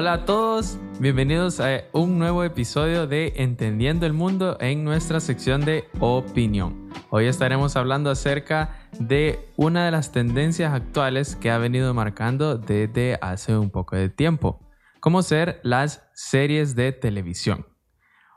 [0.00, 5.64] Hola a todos, bienvenidos a un nuevo episodio de Entendiendo el Mundo en nuestra sección
[5.64, 6.88] de opinión.
[7.10, 13.18] Hoy estaremos hablando acerca de una de las tendencias actuales que ha venido marcando desde
[13.20, 14.60] hace un poco de tiempo,
[15.00, 17.66] como ser las series de televisión.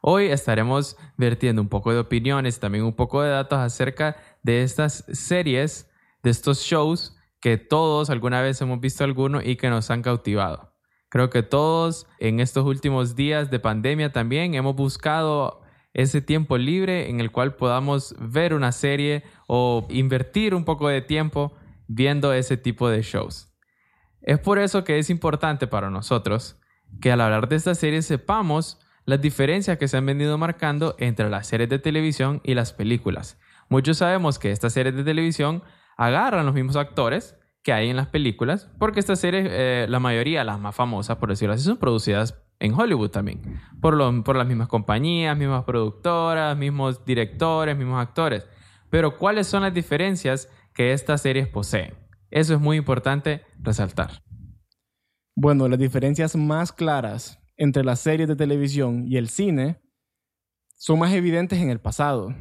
[0.02, 5.05] Hoy estaremos vertiendo un poco de opiniones, también un poco de datos acerca de estas
[5.14, 5.91] series,
[6.23, 10.70] de estos shows que todos alguna vez hemos visto alguno y que nos han cautivado.
[11.12, 15.62] Creo que todos en estos últimos días de pandemia también hemos buscado
[15.94, 21.02] ese tiempo libre en el cual podamos ver una serie o invertir un poco de
[21.02, 21.52] tiempo
[21.86, 23.54] viendo ese tipo de shows.
[24.22, 26.58] Es por eso que es importante para nosotros
[27.02, 31.30] que al hablar de esta serie sepamos las diferencias que se han venido marcando entre
[31.30, 33.38] las series de televisión y las películas.
[33.68, 35.62] Muchos sabemos que estas series de televisión
[35.98, 40.44] agarran los mismos actores que hay en las películas, porque estas series, eh, la mayoría,
[40.44, 44.68] las más famosas, por decirlo así, son producidas en Hollywood también, por, por las mismas
[44.68, 48.48] compañías, mismas productoras, mismos directores, mismos actores.
[48.90, 51.94] Pero ¿cuáles son las diferencias que estas series poseen?
[52.30, 54.23] Eso es muy importante resaltar.
[55.36, 59.81] Bueno, las diferencias más claras entre las series de televisión y el cine
[60.75, 62.36] son más evidentes en el pasado.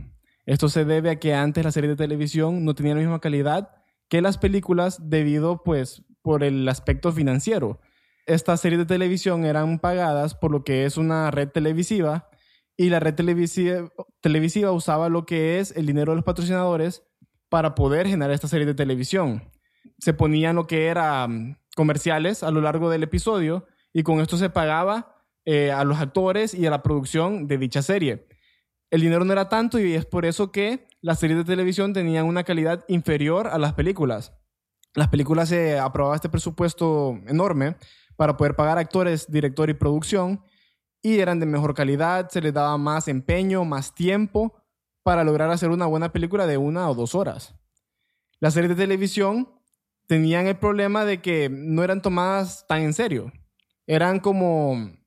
[0.47, 3.80] Esto se debe a que antes las series de televisión no tenían la misma calidad
[4.11, 7.80] que las películas debido pues por el aspecto financiero.
[8.27, 12.28] Estas series de televisión eran pagadas por lo que es una red televisiva
[12.77, 13.88] y la red televisiva,
[14.20, 17.03] televisiva usaba lo que es el dinero de los patrocinadores
[17.48, 19.50] para poder generar esta serie de televisión.
[19.98, 24.50] Se ponían lo que eran comerciales a lo largo del episodio y con esto se
[24.50, 28.27] pagaba eh, a los actores y a la producción de dicha serie.
[28.91, 32.27] El dinero no era tanto y es por eso que las series de televisión tenían
[32.27, 34.33] una calidad inferior a las películas.
[34.95, 37.77] Las películas se aprobaba este presupuesto enorme
[38.17, 40.43] para poder pagar actores, director y producción
[41.03, 44.55] y eran de mejor calidad, se les daba más empeño, más tiempo
[45.03, 47.55] para lograr hacer una buena película de una o dos horas.
[48.39, 49.49] Las series de televisión
[50.06, 53.33] tenían el problema de que no eran tomadas tan en serio.
[53.87, 55.00] Eran como...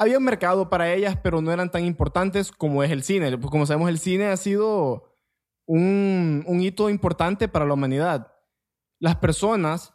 [0.00, 3.38] Había un mercado para ellas, pero no eran tan importantes como es el cine.
[3.40, 5.12] Como sabemos, el cine ha sido
[5.66, 8.32] un, hito importante para la humanidad.
[9.00, 9.94] Las personas,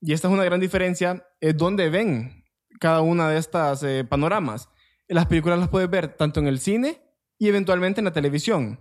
[0.00, 2.44] y esta es una gran diferencia, es donde ven
[2.78, 4.68] cada una de estas eh, panoramas.
[5.08, 7.02] Las películas las puedes ver tanto en el cine
[7.36, 8.78] y eventualmente en la televisión.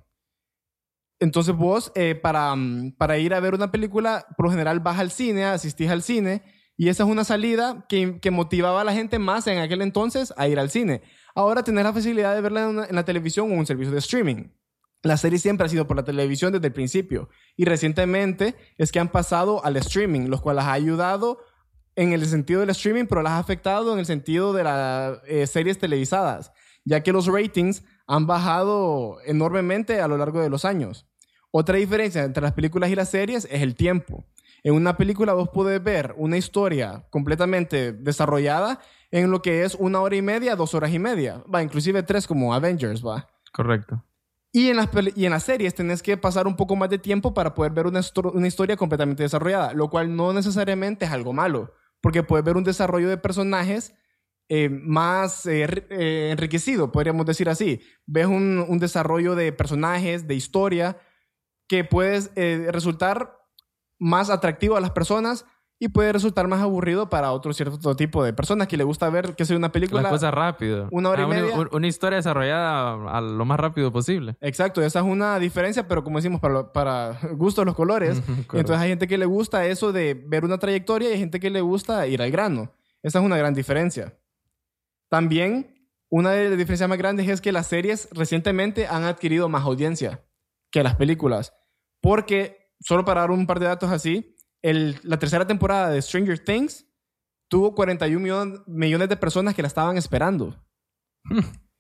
[1.20, 2.54] Entonces vos, eh, para,
[3.00, 6.44] para ir a ver una película, por lo general vas al cine, asistís al cine,
[6.82, 10.48] y esa es una salida que, motivaba a la gente más en aquel entonces a
[10.48, 11.04] ir al cine.
[11.36, 14.48] Ahora tener la facilidad de verla en la televisión o un servicio de streaming.
[15.04, 18.98] La serie siempre ha sido por la televisión desde el principio y recientemente es que
[18.98, 21.38] han pasado al streaming, lo cual ha ayudado
[21.96, 25.46] en el sentido del streaming, pero las ha afectado en el sentido de las eh,
[25.46, 26.52] series televisadas,
[26.84, 31.06] ya que los ratings han bajado enormemente a lo largo de los años.
[31.52, 34.26] Otra diferencia entre las películas y las series es el tiempo.
[34.64, 38.80] En una película vos podés ver una historia completamente desarrollada
[39.10, 42.28] en lo que es una hora y media, dos horas y media, va, inclusive tres
[42.28, 43.28] como Avengers, va.
[43.52, 44.04] Correcto.
[44.54, 47.34] Y en, las, y en las series tenés que pasar un poco más de tiempo
[47.34, 48.02] para poder ver una,
[48.34, 52.64] una historia completamente desarrollada, lo cual no necesariamente es algo malo, porque puedes ver un
[52.64, 53.94] desarrollo de personajes
[54.50, 57.82] eh, más eh, eh, enriquecido, podríamos decir así.
[58.06, 60.98] Ves un, un, desarrollo de personajes, de historia,
[61.70, 63.41] que puede resultar
[64.02, 65.46] más atractivo a las personas
[65.80, 69.36] y puede resultar más aburrido para otro cierto tipo de personas que le gusta ver
[69.36, 70.02] que sea una película.
[70.02, 70.88] Las cosas rápido.
[70.92, 71.70] Una hora y ah, media.
[71.72, 74.36] Una, historia desarrollada a lo más rápido posible.
[74.42, 78.22] Exacto, esa es una diferencia, pero como decimos, para, para gustos los colores.
[78.54, 81.50] Entonces hay gente que le gusta eso de ver una trayectoria y hay gente que
[81.50, 82.72] le gusta ir al grano.
[83.04, 84.16] Esa es una gran diferencia.
[85.10, 89.64] También, una de las diferencias más grandes es que las series recientemente han adquirido más
[89.64, 90.24] audiencia
[90.72, 91.54] que las películas.
[92.02, 96.86] Porque, solo para dar un par de datos así, la tercera temporada de Stranger Things
[97.48, 100.56] tuvo 41 millones de personas que la estaban esperando.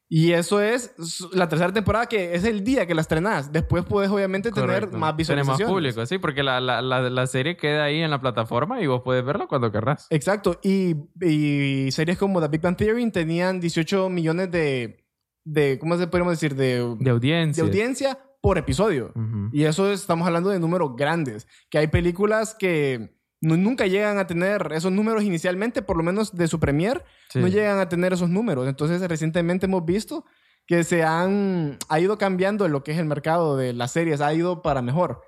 [0.09, 0.94] y eso es
[1.31, 3.51] la tercera temporada que es el día que la estrenas.
[3.51, 5.57] Después puedes obviamente tener más visualizaciones.
[5.57, 8.88] Tener más público, sí, porque la, la, la, serie queda ahí en la plataforma y
[8.88, 10.07] vos puedes verla cuando querrás.
[10.09, 10.59] Exacto.
[10.62, 15.06] Y, y series como The Big Bang Theory tenían 18 millones de,
[15.45, 16.56] de ¿cómo se podemos decir?
[16.56, 17.63] De, de audiencia.
[17.63, 19.13] De audiencia por episodio.
[19.53, 24.71] Y eso estamos hablando de números grandes, que hay películas que nunca llegan a tener
[24.73, 27.03] esos números inicialmente, por lo menos de su premier,
[27.35, 28.67] no llegan a tener esos números.
[28.67, 30.25] Entonces, recientemente hemos visto
[30.67, 34.33] que se han, ha ido cambiando lo que es el mercado de las series, ha
[34.33, 35.21] ido para mejor.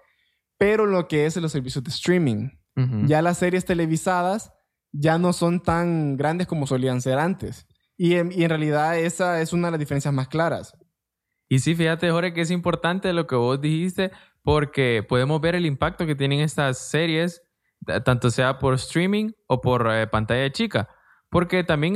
[0.58, 2.50] Pero lo que es los servicios de streaming,
[3.06, 4.52] ya las series televisadas
[4.92, 7.68] ya no son tan grandes como solían ser antes.
[7.98, 10.76] Y en, y en realidad esa es una de las diferencias más claras.
[11.54, 14.10] Y sí, fíjate, Jorge, que es importante lo que vos dijiste,
[14.42, 17.44] porque podemos ver el impacto que tienen estas series,
[18.04, 20.90] tanto sea por streaming o por eh, pantalla chica.
[21.30, 21.96] Porque también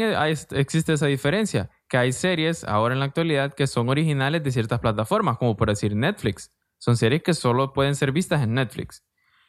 [0.51, 4.80] existe esa diferencia, que hay series ahora en la actualidad que son originales de ciertas
[4.80, 6.51] plataformas, como por decir Netflix.
[6.77, 9.07] Son series que solo pueden ser vistas en Netflix.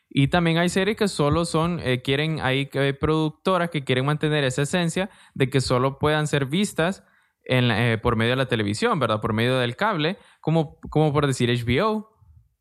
[0.08, 4.42] Y también hay series que solo son, eh, quieren, hay, hay productoras que quieren mantener
[4.44, 7.04] esa esencia de que solo puedan ser vistas
[7.48, 9.20] eh, por medio de la televisión, ¿verdad?
[9.20, 12.14] Por medio del cable, como, como por decir HBO.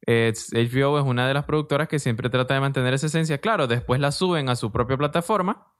[0.07, 3.39] HBO es una de las productoras que siempre trata de mantener esa esencia.
[3.39, 5.73] Claro, después la suben a su propia plataforma,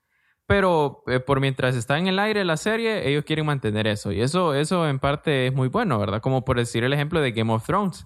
[0.46, 4.12] pero eh, por mientras está en el aire la serie, ellos quieren mantener eso.
[4.12, 6.22] Y eso, eso en parte es muy bueno, ¿verdad?
[6.22, 8.06] Como por decir el ejemplo de Game of Thrones,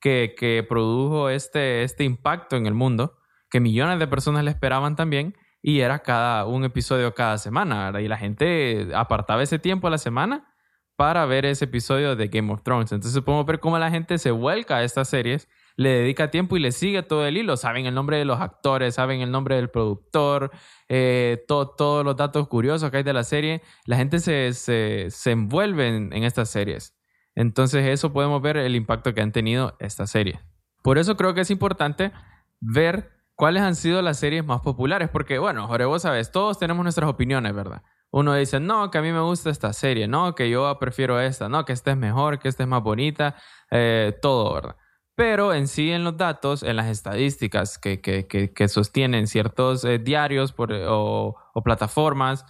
[0.00, 3.18] que, que produjo este, este impacto en el mundo,
[3.50, 7.92] que millones de personas le esperaban también y era cada un episodio cada semana.
[8.00, 10.52] Y la gente apartaba ese tiempo a la semana
[10.96, 12.92] para ver ese episodio de Game of Thrones.
[12.92, 16.60] Entonces podemos ver cómo la gente se vuelca a estas series, le dedica tiempo y
[16.60, 17.56] le sigue todo el hilo.
[17.56, 20.50] Saben el nombre de los actores, saben el nombre del productor,
[20.88, 23.62] eh, todos los datos curiosos que hay de la serie.
[23.86, 26.96] La gente se, se, envuelve en, en estas series.
[27.34, 30.38] Entonces eso podemos ver el impacto que han tenido estas series.
[30.82, 32.12] Por eso creo que es importante
[32.60, 35.08] ver ¿Cuáles han sido las series más populares?
[35.10, 37.82] Porque, bueno, Jorge, vos sabes, todos tenemos nuestras opiniones, ¿verdad?
[38.10, 41.48] Uno dice, no, que a mí me gusta esta serie, no, que yo prefiero esta,
[41.48, 43.36] no, que esta es mejor, que esta es más bonita,
[43.70, 44.76] eh, todo, ¿verdad?
[45.14, 49.98] Pero en sí, en los datos, en las estadísticas que, que, que, sostienen ciertos eh,
[49.98, 52.44] diarios o, o, plataformas,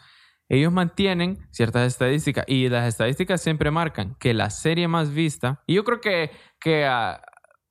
[0.49, 5.75] ellos mantienen ciertas estadísticas y las estadísticas siempre marcan que la serie más vista, y
[5.75, 6.31] yo creo que,
[6.61, 7.21] que ah,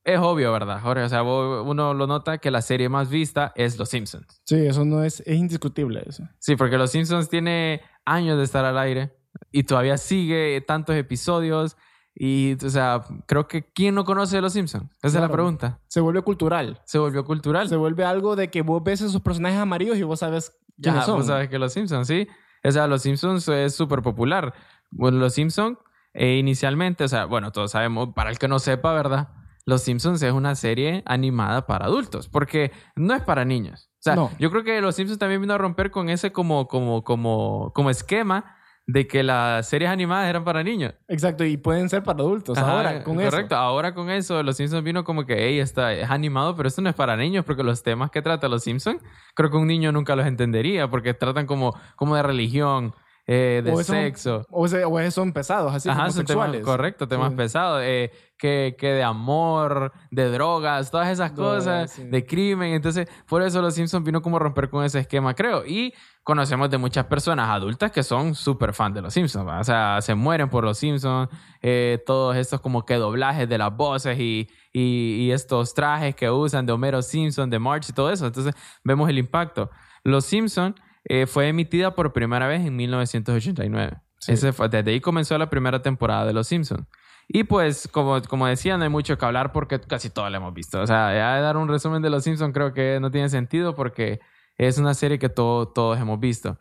[0.03, 1.03] es obvio, ¿verdad, Jorge?
[1.03, 4.42] O sea, uno lo nota que la serie más vista es Los Simpsons.
[4.45, 6.27] Sí, eso no es, es indiscutible eso.
[6.39, 9.15] Sí, porque Los Simpsons tiene años de estar al aire
[9.51, 11.77] y todavía sigue tantos episodios
[12.13, 14.89] y, o sea, creo que ¿quién no conoce Los Simpsons?
[15.01, 15.80] Esa es la pregunta.
[15.88, 16.81] Se vuelve cultural.
[16.86, 17.69] Se volvió cultural.
[17.69, 21.19] Se vuelve algo de que vos ves esos personajes amarillos y vos sabes quiénes son.
[21.19, 22.27] Vos sabes que Los Simpsons, sí.
[22.63, 24.54] O sea, Los Simpsons es súper popular.
[24.89, 25.77] Bueno, Los Simpsons
[26.13, 29.30] eh, inicialmente, o sea, bueno, todos sabemos, para el que no sepa, ¿verdad?
[29.71, 33.89] Los Simpsons es una serie animada para adultos, porque no es para niños.
[34.00, 37.06] O sea, yo creo que Los Simpsons también vino a romper con ese como, como,
[37.06, 40.94] como, como esquema de que las series animadas eran para niños.
[41.07, 43.29] Exacto, y pueden ser para adultos ahora con eso.
[43.31, 46.81] Correcto, ahora con eso Los Simpsons vino como que, hey, está, es animado, pero esto
[46.81, 49.01] no es para niños, porque los temas que trata Los Simpsons,
[49.35, 52.94] creo que un niño nunca los entendería, porque tratan como, como de religión,
[53.27, 54.45] eh, de sexo.
[54.50, 56.63] o, o, son pesados, así como sexuales.
[56.63, 57.81] correcto, temas pesados.
[57.83, 62.73] Eh, que, que, de amor, de drogas, todas esas cosas, de crimen.
[62.73, 65.63] Entonces, por eso Los Simpsons vino como a romper con ese esquema, creo.
[65.63, 69.47] Y conocemos de muchas personas adultas que son súper fan de Los Simpsons.
[69.47, 71.29] O sea, se mueren por Los Simpsons.
[71.62, 76.31] Eh, todos estos como que doblajes de las voces y, y, y estos trajes que
[76.31, 78.25] usan de Homero Simpson, de March y todo eso.
[78.25, 79.69] Entonces, vemos el impacto.
[80.03, 80.73] Los Simpsons
[81.03, 84.01] eh, fue emitida por primera vez en 1989.
[84.27, 86.86] Ese fue, desde ahí comenzó la primera temporada de Los Simpsons.
[87.27, 90.54] Y pues, como, como decía, no hay mucho que hablar porque casi todo lo hemos
[90.54, 90.81] visto.
[90.81, 94.19] O sea, ya dar un resumen de Los Simpsons creo que no tiene sentido porque
[94.57, 96.59] es una serie que todos hemos visto.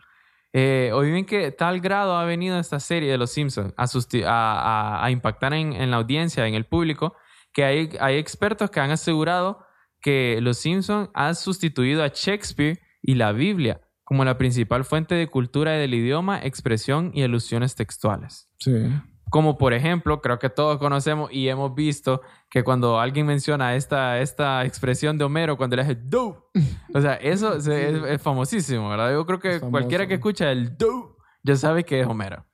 [0.53, 5.11] Eh, hoy bien que tal grado ha venido esta serie de Los Simpsons a, a,
[5.11, 7.15] impactar en, en, la audiencia, en el público,
[7.53, 9.65] que hay, hay expertos que han asegurado
[10.00, 15.29] que Los Simpsons han sustituido a Shakespeare y la Biblia como la principal fuente de
[15.29, 18.50] cultura del idioma, expresión y alusiones textuales.
[18.59, 18.73] Sí.
[19.31, 24.19] Como por ejemplo, creo que todos conocemos y hemos visto que cuando alguien menciona esta,
[24.19, 26.50] esta expresión de Homero, cuando le hace do,
[26.93, 29.12] o sea, eso es, famosísimo, ¿verdad?
[29.12, 32.45] Yo creo que cualquiera que escucha el do ya sabe que es Homero.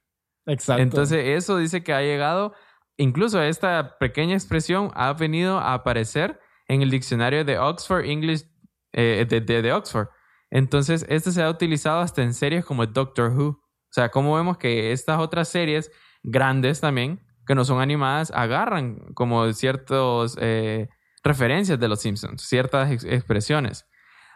[0.45, 0.83] Exacto.
[0.83, 2.53] Entonces, eso dice que ha llegado,
[2.99, 8.45] incluso esta pequeña expresión ha venido a aparecer en el diccionario de Oxford English,
[8.93, 10.09] eh, de, de Oxford.
[10.51, 13.49] Entonces, este se ha utilizado hasta en series como Doctor Who.
[13.49, 15.91] O sea, como vemos que estas otras series
[16.23, 20.89] grandes también, que no son animadas, agarran como ciertas eh,
[21.23, 23.87] referencias de los Simpsons, ciertas expresiones.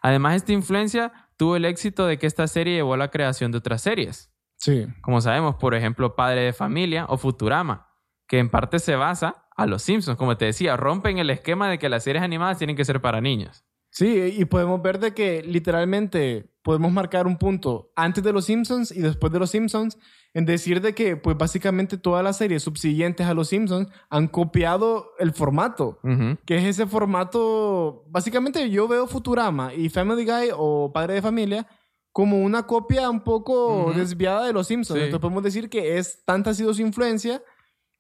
[0.03, 3.59] Además, esta influencia tuvo el éxito de que esta serie llevó a la creación de
[3.59, 4.33] otras series.
[4.57, 4.87] Sí.
[5.03, 7.89] Como sabemos, por ejemplo, Padre de Familia o Futurama,
[8.27, 10.17] que en parte se basa a los Simpsons.
[10.17, 13.21] Como te decía, rompen el esquema de que las series animadas tienen que ser para
[13.21, 13.65] niños.
[13.91, 18.93] Sí, y podemos ver de que literalmente podemos marcar un punto antes de los Simpsons
[18.93, 19.99] y después de los Simpsons
[20.33, 25.11] en decir de que pues básicamente todas las series subsiguientes a los Simpsons han copiado
[25.19, 25.99] el formato,
[26.47, 31.67] que es ese formato, básicamente yo veo Futurama y Family Guy o Padre de Familia
[32.13, 33.99] como una copia un poco Ujú.
[33.99, 34.99] desviada de Los Simpsons.
[34.99, 35.05] Sí.
[35.05, 37.43] Entonces podemos decir que es tanta ha sido su influencia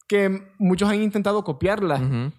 [0.06, 1.96] que muchos han intentado copiarla.
[1.96, 2.32] Ujú.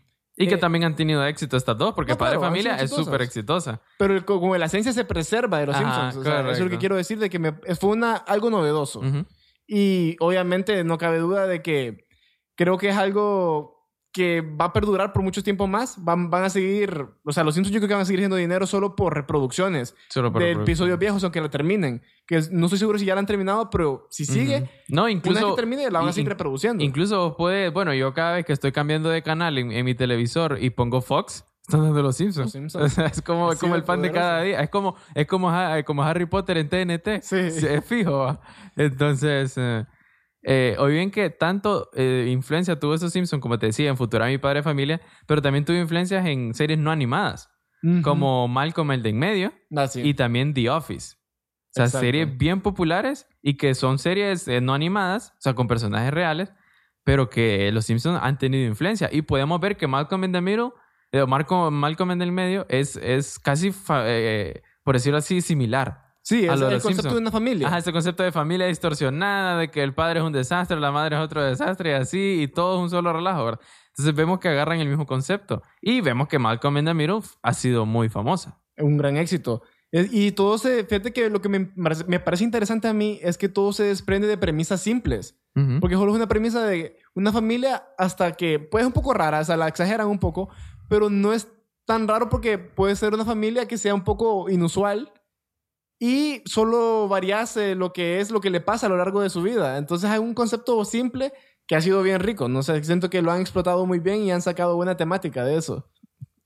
[0.43, 2.89] Y que Eh, también han tenido éxito estas dos, porque no, Padre claro, Familia es
[2.91, 3.81] súper exitosa.
[3.97, 6.15] Pero el- como la esencia se preserva de Los Ajá, Simpsons.
[6.17, 8.99] O sea, eso es lo que quiero decir, de que me- fue una, algo novedoso.
[8.99, 9.25] Ujú.
[9.67, 12.05] Y obviamente no cabe duda de que
[12.55, 13.80] creo que es algo
[14.13, 16.03] que va a perdurar por mucho tiempo más.
[16.03, 18.35] Van, van a seguir, o sea, los Simpsons yo creo que van a seguir haciendo
[18.35, 20.69] dinero solo por reproducciones Solo por de reproducción.
[20.73, 22.01] episodios viejos, aunque la terminen.
[22.27, 24.69] Que es- no estoy seguro si ya la han terminado, pero si sigue, Ujú.
[24.89, 25.49] No, una vez incluso...
[25.51, 26.83] que termine, la van a seguir reproduciendo.
[26.83, 30.57] Incluso puede, bueno, yo cada vez que estoy cambiando de canal en, en mi televisor
[30.61, 32.45] y pongo Fox, están dando los Simpsons.
[32.47, 32.83] Los Simpsons.
[32.91, 34.27] O sea, es como, Así como de el pan de poderoso.
[34.29, 34.59] cada día.
[34.61, 35.51] Es como, es como,
[35.85, 37.21] como Harry Potter en TNT.
[37.23, 37.35] Sí.
[37.37, 38.37] es fijo.
[38.75, 39.85] Entonces, eh,
[40.43, 44.31] eh, o bien que tanto eh, influencia tuvo esos Simpsons, como te decía, en Futurama
[44.31, 47.49] y Padre Familia, pero también tuvo influencias en series no animadas,
[47.83, 48.01] Ujú.
[48.01, 50.01] como Malcolm el de en medio Ah, sí.
[50.01, 51.15] y también The Office.
[51.15, 52.05] O sea, Exacto.
[52.05, 56.51] series bien populares y que son series eh, no animadas, o sea, con personajes reales,
[57.03, 59.09] pero que los Simpsons han tenido influencia.
[59.11, 60.71] Y podemos ver que Malcolm in the Middle,
[61.13, 66.10] eh, Marco- Malcolm en el medio, es, es casi, eh, por decirlo así, similar.
[66.31, 67.13] Sí, es el concepto Simpsons.
[67.13, 67.67] de una familia.
[67.67, 71.15] Ajá, ese concepto de familia distorsionada, de que el padre es un desastre, la madre
[71.17, 73.61] es otro desastre y así, y todo es un solo relajo, ¿verdad?
[73.89, 75.61] Entonces vemos que agarran el mismo concepto.
[75.81, 78.57] Y vemos que Malcolm in the Middle ha sido muy famosa.
[78.77, 79.61] un gran éxito.
[79.91, 83.37] Y todo se, fíjate que lo que me, parece- me parece interesante a mí es
[83.37, 85.37] que todo se desprende de premisas simples.
[85.81, 89.41] Porque solo es una premisa de una familia hasta que, pues es un poco rara,
[89.41, 90.47] o sea, la exageran un poco,
[90.87, 91.49] pero no es
[91.85, 95.11] tan raro porque puede ser una familia que sea un poco inusual
[96.03, 99.43] y solo variase lo que es lo que le pasa a lo largo de su
[99.43, 99.77] vida.
[99.77, 101.31] Entonces hay un concepto simple
[101.67, 102.49] que ha sido bien rico.
[102.49, 105.57] No sé, siento que lo han explotado muy bien y han sacado buena temática de
[105.57, 105.91] eso.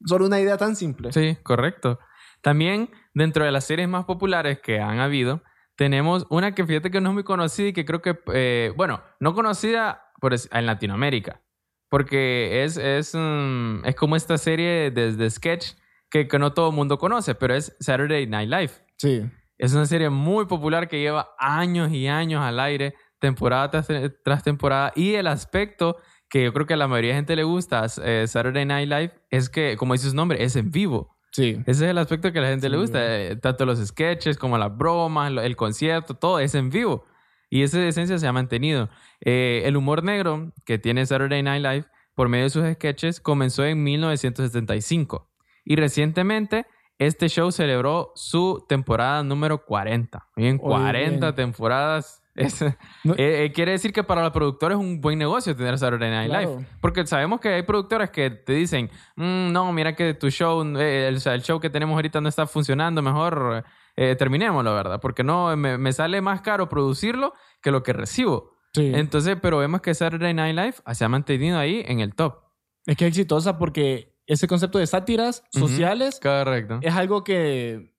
[0.05, 1.13] Solo una idea tan simple.
[1.13, 1.99] Sí, correcto.
[2.41, 5.41] También dentro de las series más populares que han habido,
[5.77, 9.03] tenemos una que fíjate que no es muy conocida y que creo que, eh, bueno,
[9.21, 11.41] no conocida por en Latinoamérica,
[11.89, 15.75] porque es, es, mm, es como esta serie de, de sketch
[16.09, 18.71] que, que no todo el mundo conoce, pero es Saturday Night Live.
[18.97, 19.23] Sí.
[19.57, 23.87] Es una serie muy popular que lleva años y años al aire, temporada tras,
[24.23, 24.91] tras temporada.
[24.95, 25.97] Y el aspecto
[26.29, 29.13] que yo creo que a la mayoría de gente le gusta eh, Saturday Night Live
[29.29, 31.15] es que, como dice su nombre, es en vivo.
[31.31, 31.57] Sí.
[31.65, 32.99] Ese es el aspecto que a la gente le gusta.
[33.01, 37.05] eh, tanto los sketches como las bromas, el concierto, todo es en vivo.
[37.49, 38.89] Y esa esencia se ha mantenido.
[39.21, 41.85] Eh, el humor negro que tiene Saturday Night Live
[42.15, 45.29] por medio de sus sketches comenzó en 1975.
[45.63, 46.65] Y recientemente
[46.99, 50.27] este show celebró su temporada número 40.
[50.35, 51.35] Bien, Oye, 40 bien.
[51.35, 52.21] temporadas.
[52.35, 52.61] Es-
[53.05, 56.09] No- eh, eh, quiere decir que para los productores es un buen negocio tener Saturday
[56.11, 56.49] Night Claro.
[56.57, 56.67] Live.
[56.81, 61.07] Porque sabemos que hay productores que te dicen, "Mm, no, mira que tu show, eh,
[61.07, 63.63] el, el show que tenemos ahorita no está funcionando, mejor
[63.95, 64.99] eh, terminémoslo, ¿verdad?
[64.99, 68.51] Porque no, me, me sale más caro producirlo que lo que recibo.
[68.73, 68.91] Sí.
[68.93, 72.35] Entonces, pero vemos que Saturday Night Live se ha mantenido ahí en el top.
[72.85, 76.79] Es que es exitosa porque ese concepto de sátiras sociales Correcto.
[76.81, 77.93] es algo que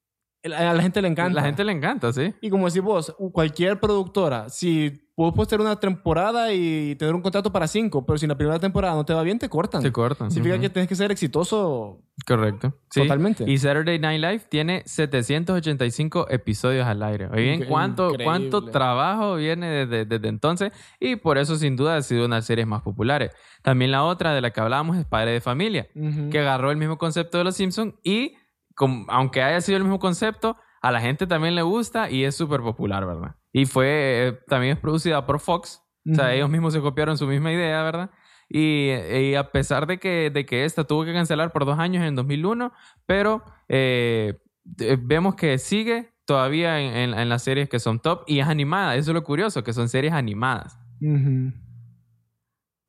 [0.44, 1.40] a la gente le encanta.
[1.40, 2.34] La gente le encanta, sí.
[2.40, 7.50] Y como decís vos, cualquier productora, si puedes tener una temporada y tener un contrato
[7.50, 9.80] para cinco, pero si en la primera temporada no te va bien, te cortan.
[9.80, 10.30] Se cortan.
[10.30, 10.62] Significa Ujú.
[10.62, 12.74] que tienes que ser exitoso Correcto.
[12.90, 13.00] Sí.
[13.00, 13.44] totalmente.
[13.50, 17.28] Y Saturday Night Live tiene 785 episodios al aire.
[17.32, 18.24] Oigan, ¿cuánto, increíble.
[18.24, 20.72] cuánto trabajo viene desde, desde entonces?
[21.00, 23.32] Y por eso, sin duda, ha sido una de las series más populares.
[23.62, 26.30] También la otra de la que hablábamos es Padre de Familia, Ujú.
[26.30, 28.34] que agarró el mismo concepto de Los Simpsons y,
[28.74, 32.34] com- aunque haya sido el mismo concepto, a la gente también le gusta y es
[32.36, 33.34] súper popular, ¿verdad?
[33.58, 33.86] Y fue,
[34.28, 35.82] eh, también es producida por Fox.
[36.10, 38.10] O sea, ellos mismos se copiaron su misma idea, ¿verdad?
[38.50, 42.04] Y, y a pesar de que, de que esta tuvo que cancelar por dos años
[42.04, 42.70] en 2001,
[43.06, 44.38] pero eh,
[44.78, 48.46] eh, vemos que sigue todavía en, en- en las series que son top y es
[48.46, 48.94] animada.
[48.96, 50.78] Eso es lo curioso, que son series animadas.
[51.00, 51.52] Ujú.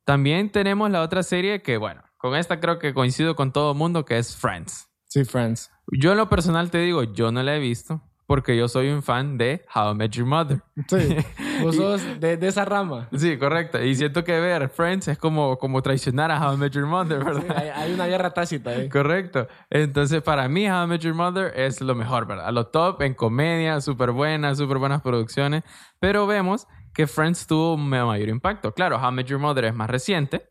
[0.05, 3.77] También tenemos la otra serie que, bueno, con esta creo que coincido con todo el
[3.77, 4.87] mundo, que es Friends.
[5.05, 5.71] Sí, Friends.
[5.91, 9.01] Yo en lo personal te digo, yo no la he visto porque yo soy un
[9.01, 10.61] fan de How I Met Your Mother.
[10.87, 11.15] Sí.
[11.63, 13.07] Vos Y- sos de, de esa rama.
[13.15, 13.81] Sí, correcto.
[13.81, 17.23] Y siento que ver Friends es como, como traicionar a How I Met Your Mother,
[17.23, 17.41] ¿verdad?
[17.47, 18.89] Sí, hay, hay una guerra tácita ahí.
[18.89, 19.47] Correcto.
[19.69, 22.51] Entonces, para mí, How I Met Your Mother es lo mejor, ¿verdad?
[22.51, 25.63] Lo top en comedia, súper buena, súper buenas producciones.
[25.99, 28.73] Pero vemos que Friends tuvo un mayor impacto.
[28.73, 30.49] Claro, How I Met Your Mother es más reciente.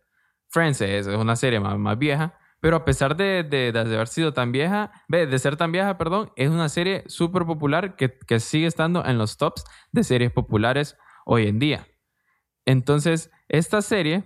[0.49, 2.38] Friends es, es una serie más, más vieja.
[2.60, 6.32] Pero a pesar de, de- de haber sido tan vieja, de ser tan vieja, perdón,
[6.36, 10.96] es una serie súper popular que, que sigue estando en los tops de series populares
[11.26, 11.86] hoy en día.
[12.64, 14.25] Entonces, esta serie,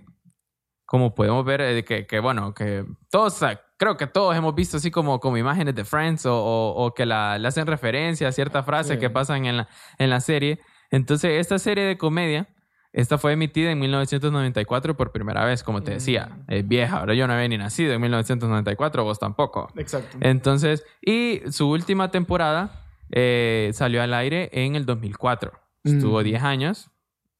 [0.85, 3.39] como podemos ver, eh, que, que, bueno, que todos,
[3.77, 6.35] creo que todos hemos visto así como, como imágenes de Friends o,
[6.75, 9.69] o, que la, le hacen referencia a ciertas frases que pasan en la,
[9.99, 10.59] en la serie.
[10.89, 12.47] Entonces, esta serie de comedia,
[12.93, 16.25] esta fue emitida en 1994 por primera vez, como te decía.
[16.25, 16.53] Mm.
[16.53, 19.71] Es vieja, ahora yo no había ni nacido en 1994, vos tampoco.
[19.77, 20.17] Exacto.
[20.19, 25.53] Entonces, y su última temporada eh, salió al aire en el 2004.
[25.83, 26.45] Estuvo 10 mm.
[26.45, 26.91] años,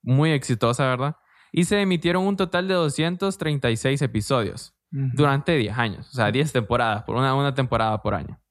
[0.01, 1.17] muy exitosa, ¿verdad?
[1.51, 7.03] Y se emitieron un total de 236 episodios durante 10 años, o sea, 10 temporadas,
[7.03, 8.41] por una, una temporada por año.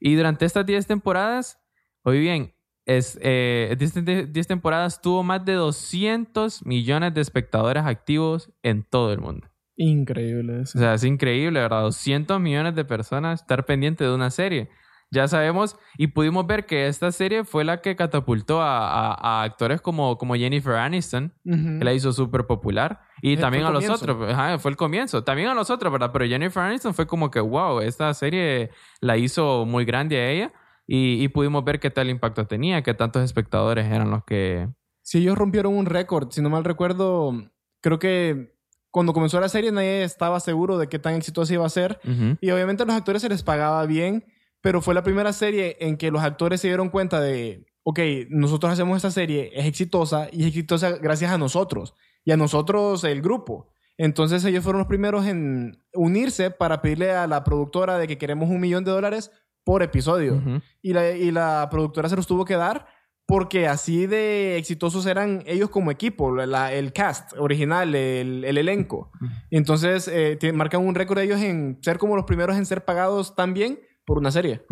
[0.00, 1.60] Y durante estas 10 temporadas,
[2.02, 2.55] hoy bien,
[2.86, 9.20] es, eh, 10, temporadas tuvo más de 200 millones de espectadores activos en todo el
[9.20, 9.48] mundo.
[9.76, 10.78] Increíble eso.
[10.78, 11.82] O sea, es increíble, ¿verdad?
[11.82, 14.70] 200 millones de personas estar pendientes de una serie
[15.10, 20.18] ya sabemos y pudimos ver que esta serie fue la que catapultó a, actores como,
[20.18, 24.16] como Jennifer Aniston, que la hizo súper popular, y también a los otros,
[24.60, 26.10] fue el comienzo, también a los otros, ¿verdad?
[26.12, 30.52] Pero Jennifer Aniston fue como que, wow, esta serie la hizo muy grande a ella
[30.86, 34.68] y, pudimos ver qué tal impacto tenía, qué tantos espectadores eran los que...
[35.02, 37.32] Sí, ellos rompieron un récord, si no mal recuerdo,
[37.80, 38.56] creo que
[38.90, 42.00] cuando comenzó la serie nadie estaba seguro de qué tan exitosa iba a ser.
[42.40, 44.24] Y obviamente a los actores se les pagaba bien
[44.66, 48.00] pero fue la primera serie en que los actores se dieron cuenta de, ok,
[48.30, 53.04] nosotros hacemos esta serie, es exitosa y es exitosa gracias a nosotros y a nosotros
[53.04, 53.68] el grupo.
[53.96, 58.50] Entonces ellos fueron los primeros en unirse para pedirle a la productora de que queremos
[58.50, 59.30] un millón de dólares
[59.66, 60.40] por episodio.
[60.80, 62.86] y, la, y la productora se los tuvo que dar
[63.26, 69.10] porque así de exitosos eran ellos como equipo, el cast original, el, elenco.
[69.50, 73.52] Entonces eh, marcan un récord ellos en ser como los primeros en ser pagados tan
[73.52, 74.62] bien por una serie.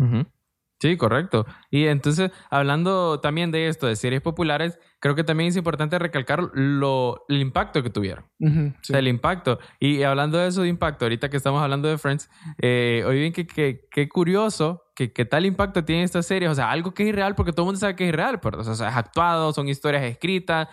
[0.85, 1.47] Sí, correcto.
[1.71, 6.51] Y entonces, hablando también de esto, de series populares, creo que también es importante recalcar
[6.53, 8.25] lo, el impacto que tuvieron.
[8.39, 9.57] o sea, el impacto.
[9.79, 12.29] Y hablando de eso de impacto, ahorita que estamos hablando de Friends,
[12.61, 16.49] eh, hoy bien que, que, curioso que, tal impacto tiene esta serie.
[16.49, 18.59] O sea, algo que es irreal, porque todo el mundo sabe que es irreal, pero,
[18.59, 20.67] o sea, es actuado, son historias escritas,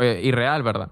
[0.00, 0.90] eh, irreal, ¿verdad?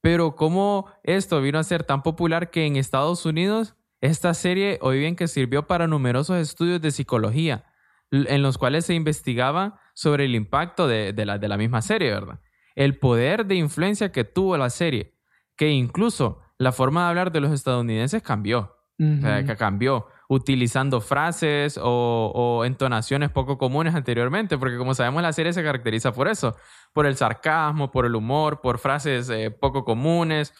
[0.00, 4.98] Pero cómo esto vino a ser tan popular que en Estados Unidos esta serie, hoy
[4.98, 7.64] bien que sirvió para numerosos estudios de psicología,
[8.10, 12.40] en los cuales se investigaba sobre el impacto de, la, de la misma serie, ¿verdad?
[12.74, 15.16] El poder de influencia que tuvo la serie,
[15.56, 18.74] que incluso la forma de hablar de los estadounidenses cambió.
[19.00, 25.32] O sea, que cambió utilizando frases o, entonaciones poco comunes anteriormente, porque como sabemos la
[25.32, 26.56] serie se caracteriza por eso,
[26.92, 30.52] por el sarcasmo, por el humor, por frases eh, poco comunes.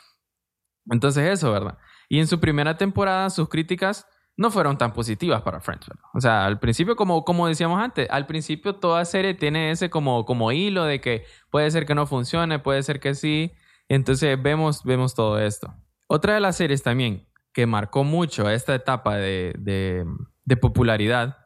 [0.86, 1.78] Entonces eso, ¿verdad?
[2.08, 4.06] Y en su primera temporada sus críticas
[4.38, 5.90] no fueron tan positivas para Friends.
[6.14, 10.24] O sea, al principio, como, como decíamos antes, al principio toda serie tiene ese como,
[10.24, 13.52] como hilo de que puede ser que no funcione, puede ser que sí.
[13.88, 15.74] Entonces vemos, vemos todo esto.
[16.06, 21.36] Otra de las series también que marcó mucho esta etapa de, de, popularidad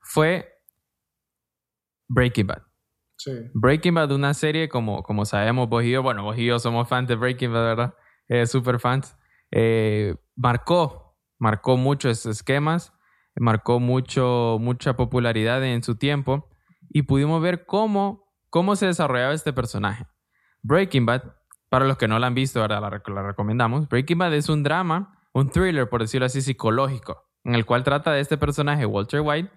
[0.00, 0.52] fue
[2.08, 2.62] Breaking Bad.
[3.18, 3.30] Sí.
[3.54, 6.88] Breaking Bad, una serie como, como sabemos, vos y yo, bueno, vos y yo somos
[6.88, 7.94] fans de Breaking Bad, ¿verdad?
[8.26, 9.16] Eh, super fans.
[9.52, 11.05] Eh, marcó,
[11.38, 12.92] marcó muchos esquemas,
[13.34, 16.48] marcó mucho, mucha popularidad en su tiempo
[16.88, 20.06] y pudimos ver cómo, cómo se desarrollaba este personaje.
[20.62, 21.22] Breaking Bad,
[21.68, 23.88] para los que no la han visto, ahora la, recomendamos.
[23.88, 28.12] Breaking Bad es un drama, un thriller, por decirlo así, psicológico, en el cual trata
[28.12, 29.50] de este personaje, Walter White,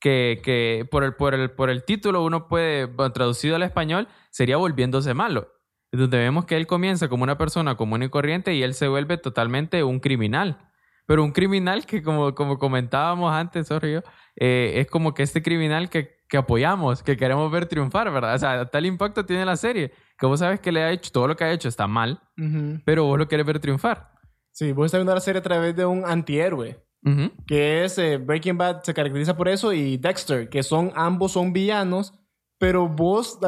[0.00, 4.56] que, que por, el, por, el, por el título uno puede, traducido al español, sería
[4.56, 5.48] volviéndose malo
[5.92, 9.18] donde vemos que él comienza como una persona común y corriente y él se vuelve
[9.18, 10.71] totalmente un criminal.
[11.06, 14.00] Pero un criminal que, como, como comentábamos antes, sorry,
[14.36, 18.34] eh, es como que este criminal que, que, apoyamos, que queremos ver triunfar, ¿verdad?
[18.34, 21.28] O sea, tal impacto tiene la serie, que vos sabes que le ha hecho, todo
[21.28, 22.20] lo que ha hecho está mal,
[22.84, 24.12] pero vos lo quieres ver triunfar.
[24.52, 26.82] Sí, vos estás viendo la serie a través de un antihéroe,
[27.46, 31.52] que es eh, Breaking Bad, se caracteriza por eso, y Dexter, que son ambos son
[31.52, 32.14] villanos,
[32.58, 33.40] pero vos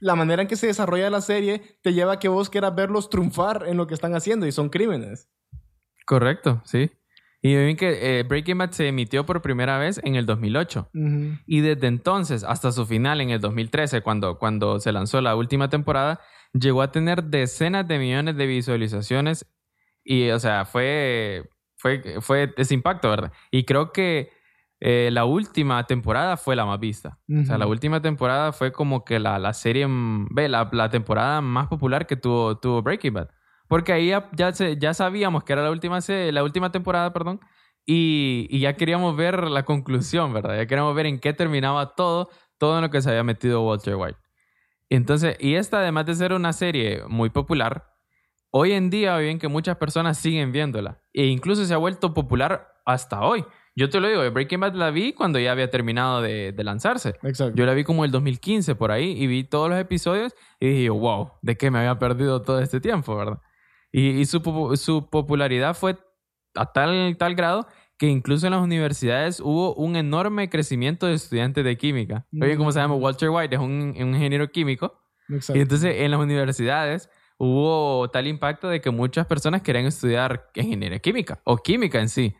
[0.00, 3.10] la manera en que se desarrolla la serie te lleva a que vos quieras verlos
[3.10, 5.28] triunfar en lo que están haciendo y son crímenes.
[6.06, 6.90] Correcto, sí.
[7.42, 10.90] Y ven que eh, Breaking Bad se emitió por primera vez en el 2008.
[11.46, 15.68] Y desde entonces hasta su final en el 2013, cuando, cuando se lanzó la última
[15.68, 16.20] temporada,
[16.52, 19.46] llegó a tener decenas de millones de visualizaciones.
[20.02, 23.32] Y, o sea, fue, fue, fue ese impacto, ¿verdad?
[23.50, 24.30] Y creo que
[24.80, 27.18] eh, la última temporada fue la más vista.
[27.28, 30.90] O sea, la última temporada fue como que la, la serie, mm, ve, la, la,
[30.90, 33.28] temporada más popular que tuvo, tuvo Breaking Bad.
[33.68, 37.40] Porque ahí ya, ya, ya sabíamos que era la última, la última temporada, perdón,
[37.84, 40.56] y, y, ya queríamos ver la conclusión, ¿verdad?
[40.56, 43.94] Ya queríamos ver en qué terminaba todo, todo en lo que se había metido Walter
[43.94, 44.18] White.
[44.88, 47.92] Entonces, y esta además de ser una serie muy popular,
[48.50, 51.02] hoy en día ven que muchas personas siguen viéndola.
[51.12, 53.44] E incluso se ha vuelto popular hasta hoy.
[53.74, 57.10] Yo te lo digo, Breaking Bad la vi cuando ya había terminado de, de lanzarse.
[57.22, 57.54] Exacto.
[57.54, 60.90] Yo la vi como el 2015 por ahí y vi todos los episodios y dije,
[60.90, 63.38] wow, ¿de qué me había perdido todo este tiempo, verdad?
[63.92, 64.40] Y, y su,
[64.76, 65.98] su popularidad fue
[66.54, 67.66] a tal, tal grado
[67.98, 72.26] que incluso en las universidades hubo un enorme crecimiento de estudiantes de química.
[72.40, 72.94] Oye, ¿cómo se llama?
[72.94, 75.00] Walter White es un, un ingeniero químico.
[75.28, 75.58] Exacto.
[75.58, 80.98] Y entonces en las universidades hubo tal impacto de que muchas personas querían estudiar ingeniería
[80.98, 82.34] química o química en sí.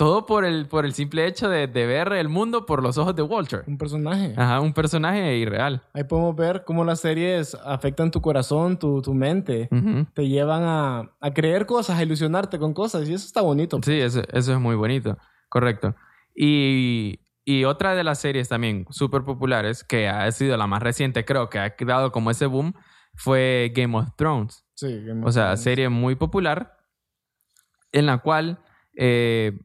[0.00, 3.14] Todo por el, por el simple hecho de, de ver el mundo por los ojos
[3.14, 3.64] de Walter.
[3.66, 4.32] Un personaje.
[4.34, 5.82] Ajá, un personaje irreal.
[5.92, 9.68] Ahí podemos ver cómo las series afectan tu corazón, tu, tu mente.
[10.14, 13.06] Te llevan a, a creer cosas, a ilusionarte con cosas.
[13.10, 13.78] Y eso está bonito.
[13.84, 15.18] Sí, eso, eso es muy bonito.
[15.50, 15.94] Correcto.
[16.34, 21.26] Y, y otra de las series también súper populares, que ha sido la más reciente,
[21.26, 22.72] creo que ha dado como ese boom,
[23.14, 24.64] fue Game of Thrones.
[24.76, 25.04] Sí.
[25.04, 25.62] Game of O sea, Thrones.
[25.62, 26.78] serie muy popular
[27.92, 28.62] en la cual
[28.96, 29.58] eh,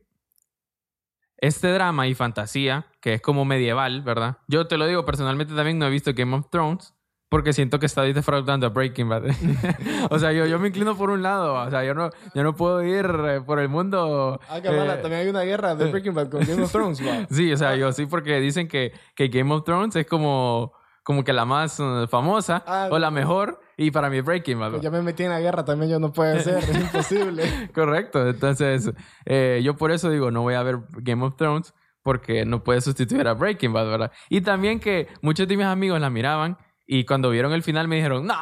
[1.47, 4.37] este drama y fantasía, que es como medieval, ¿verdad?
[4.47, 6.93] Yo te lo digo, personalmente también no he visto Game of Thrones
[7.29, 9.23] porque siento que está defraudando a Breaking Bad.
[10.09, 11.55] o sea, yo, yo me inclino por un lado.
[11.55, 14.39] O sea, yo no, yo no puedo ir eh, por el mundo...
[14.47, 17.01] Ah, cabal, eh, también hay una guerra de Breaking Bad con Game of Thrones.
[17.05, 17.25] va.
[17.29, 20.71] Sí, o sea, yo sí porque dicen que, que Game of Thrones es como,
[21.03, 24.71] como que la más eh, famosa Ah, o la mejor y para mí Breaking Bad.
[24.71, 27.69] Pues ya me metí en la guerra también, yo no puede ser, es imposible.
[27.73, 28.27] Correcto.
[28.27, 28.91] Entonces,
[29.25, 32.81] eh, yo por eso digo, no voy a ver Game of Thrones porque no puede
[32.81, 34.11] sustituir a Breaking Bad, ¿verdad?
[34.29, 37.95] Y también que muchos de mis amigos la miraban y cuando vieron el final me
[37.95, 38.35] dijeron, no,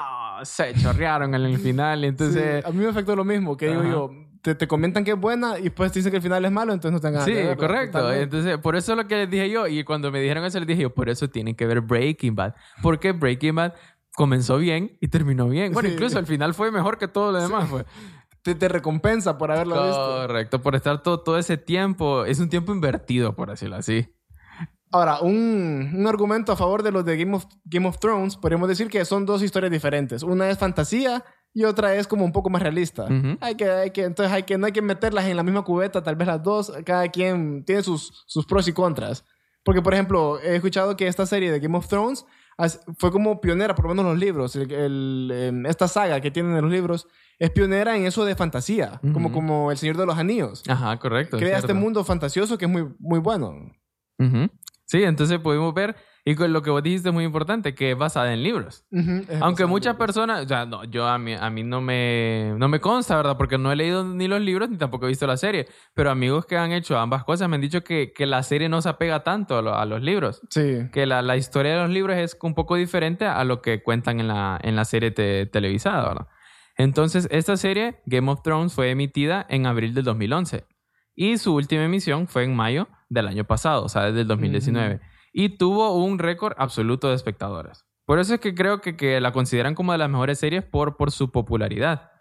[0.43, 2.03] se chorrearon en el final.
[2.03, 5.11] Entonces, Sí, a mí me afectó lo mismo, que digo yo, te, te comentan que
[5.11, 7.25] es buena y después te dicen que el final es malo, entonces no tengan ganas
[7.25, 7.99] sí, de correcto.
[7.99, 8.23] totalmente.
[8.23, 9.67] Entonces, por eso es lo que les dije yo.
[9.67, 12.53] Y cuando me dijeron eso, les dije yo, por eso tienen que ver Breaking Bad.
[12.81, 13.73] Porque Breaking Bad
[14.15, 15.73] comenzó bien y terminó bien.
[15.73, 15.95] Bueno, Sí.
[15.95, 17.67] incluso el final fue mejor que todo lo demás.
[17.69, 17.85] pues.
[18.41, 20.27] Te, te recompensa por haberlo visto.
[20.27, 22.25] Correcto, por estar todo, todo ese tiempo.
[22.25, 24.07] Es un tiempo invertido, por decirlo así.
[24.91, 28.67] Ahora, un, un argumento a favor de los de Game of, Game of Thrones, podríamos
[28.69, 30.21] decir que son dos historias diferentes.
[30.21, 33.05] Una es fantasía y otra es como un poco más realista.
[33.05, 33.37] Ujú.
[33.41, 36.03] hay que, hay que, entonces hay que, no hay que meterlas en la misma cubeta,
[36.03, 39.25] tal vez las dos, cada quien tiene sus, sus pros y contras.
[39.63, 42.25] Porque, por ejemplo, he escuchado que esta serie de Game of Thrones
[42.97, 44.55] fue como pionera, por lo menos en los libros.
[44.55, 47.07] El- el, em, esta saga que tienen en los libros
[47.39, 50.63] es pionera en eso de fantasía, como, como El Señor de los Anillos.
[50.67, 51.37] Ajá, correcto.
[51.37, 51.67] Crea cierto.
[51.67, 53.71] este mundo fantasioso que es muy, muy bueno.
[54.85, 57.97] Sí, entonces pudimos ver, y con lo que vos dijiste es muy importante, que es
[57.97, 58.85] basada en libros.
[58.91, 62.53] Ujú, es Aunque muchas personas, o sea, no, yo a mí, a mí no, me,
[62.57, 63.35] no me consta, ¿verdad?
[63.37, 65.67] Porque no he leído ni los libros ni tampoco he visto la serie.
[65.93, 68.81] Pero amigos que han hecho ambas cosas me han dicho que, que la serie no
[68.81, 70.41] se apega tanto a, lo- a los libros.
[70.49, 70.87] Sí.
[70.93, 74.21] Que la, la historia de los libros es un poco diferente a lo que cuentan
[74.21, 76.27] en la, en la serie te- televisada, ¿verdad?
[76.77, 80.65] Entonces, esta serie, Game of Thrones, fue emitida en abril del 2011.
[81.15, 84.99] Y su última emisión fue en mayo del año pasado, o sea, desde el 2019.
[85.33, 87.85] Y tuvo un récord absoluto de espectadores.
[88.05, 90.95] Por eso es que creo que, que la consideran como de las mejores series por,
[90.95, 92.11] por su popularidad.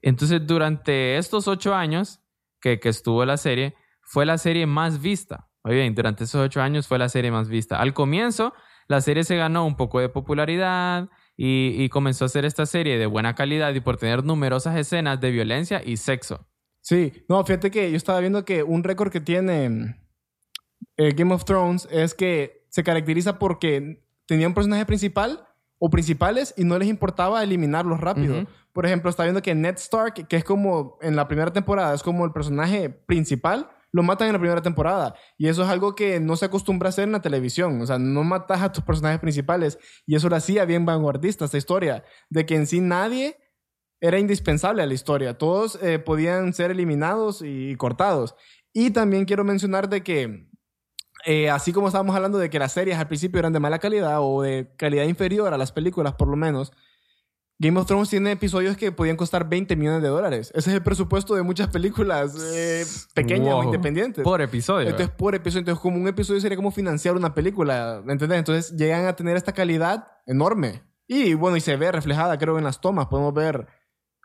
[0.00, 2.20] Entonces, durante estos ocho años
[2.60, 5.48] que, que estuvo la serie, fue la serie más vista.
[5.62, 7.80] Muy bien, durante esos ocho años fue la serie más vista.
[7.80, 8.54] Al comienzo,
[8.86, 12.98] la serie se ganó un poco de popularidad y, y comenzó a ser esta serie
[12.98, 16.46] de buena calidad y por tener numerosas escenas de violencia y sexo.
[16.80, 20.03] Sí, no, fíjate que yo estaba viendo que un récord que tiene
[20.96, 25.46] eh, Game of Thrones es que se caracteriza porque tenía un personaje principal
[25.78, 28.46] o principales y no les importaba eliminarlos rápido.
[28.72, 32.02] Por ejemplo, está viendo que Ned Stark, que es como en la primera temporada, es
[32.02, 35.14] como el personaje principal, lo matan en la primera temporada.
[35.38, 37.80] Y eso es algo que no se acostumbra a hacer en la televisión.
[37.80, 39.78] O sea, no matas a tus personajes principales.
[40.04, 43.36] Y eso lo hacía bien vanguardista esta historia, de que en sí nadie
[44.00, 45.38] era indispensable a la historia.
[45.38, 48.34] Todos eh, podían ser eliminados y cortados.
[48.72, 50.48] Y también quiero mencionar de que,
[51.24, 54.18] eh, así como estábamos hablando de que las series al principio eran de mala calidad
[54.20, 56.72] o de calidad inferior a las películas, por lo menos,
[57.58, 60.50] Game of Thrones tiene episodios que podían costar 20 millones de dólares.
[60.54, 62.84] Ese es el presupuesto de muchas películas eh,
[63.14, 64.24] pequeñas o independientes.
[64.24, 64.88] Por episodio.
[64.88, 65.60] Entonces, por episodio.
[65.60, 68.38] Entonces, como un episodio sería como financiar una película, ¿me ¿entendés?
[68.38, 70.82] Entonces, llegan a tener esta calidad enorme.
[71.06, 73.06] Y bueno, y se ve reflejada, creo, en las tomas.
[73.06, 73.68] Podemos ver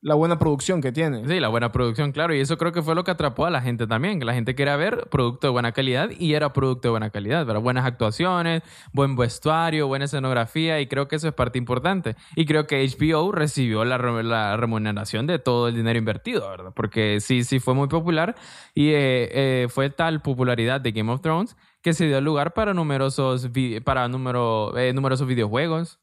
[0.01, 1.27] la buena producción que tiene.
[1.27, 2.33] Sí, la buena producción, claro.
[2.33, 4.19] Y eso creo que fue lo que atrapó a la gente también.
[4.19, 7.45] Que la gente quería ver producto de buena calidad y era producto de buena calidad,
[7.45, 7.61] ¿verdad?
[7.61, 12.15] Buenas actuaciones, buen vestuario, buena escenografía y creo que eso es parte importante.
[12.35, 16.71] Y creo que HBO recibió la, re- la remuneración de todo el dinero invertido, ¿verdad?
[16.75, 18.35] Porque sí, sí fue muy popular
[18.73, 19.29] y eh,
[19.63, 23.49] eh, fue tal popularidad de Game of Thrones que se dio lugar para numerosos,
[23.83, 25.99] para número, eh, numerosos videojuegos.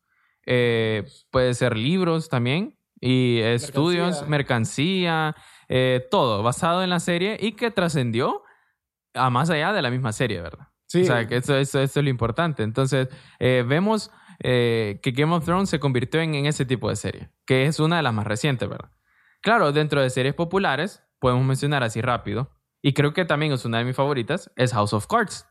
[1.30, 5.36] Puede ser libros también y estudios, mercancía,
[5.68, 8.42] eh, todo basado en la serie y que trascendió
[9.14, 10.68] a más allá de la misma serie, ¿verdad?
[10.86, 11.02] Sí.
[11.02, 12.62] O sea, que eso, eso, es lo importante.
[12.62, 14.10] Entonces, eh, vemos
[14.42, 17.80] eh, que Game of Thrones se convirtió en, en, ese tipo de serie, que es
[17.80, 18.90] una de las más recientes, ¿verdad?
[19.42, 22.50] Claro, dentro de series populares, podemos mencionar así rápido,
[22.82, 25.48] y creo que también es una de mis favoritas, es House of Cards.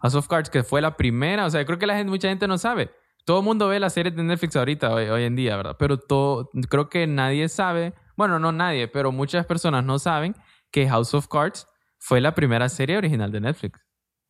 [0.00, 2.46] House of Cards, que fue la primera, o sea, creo que la gente, mucha gente
[2.46, 2.92] no sabe.
[3.24, 5.76] Todo el mundo ve las series de Netflix ahorita, hoy, hoy en día, ¿verdad?
[5.78, 10.34] Pero todo, creo que nadie sabe, bueno, no nadie, pero muchas personas no saben
[10.70, 11.66] que House of Cards
[11.98, 13.80] fue la primera serie original de Netflix.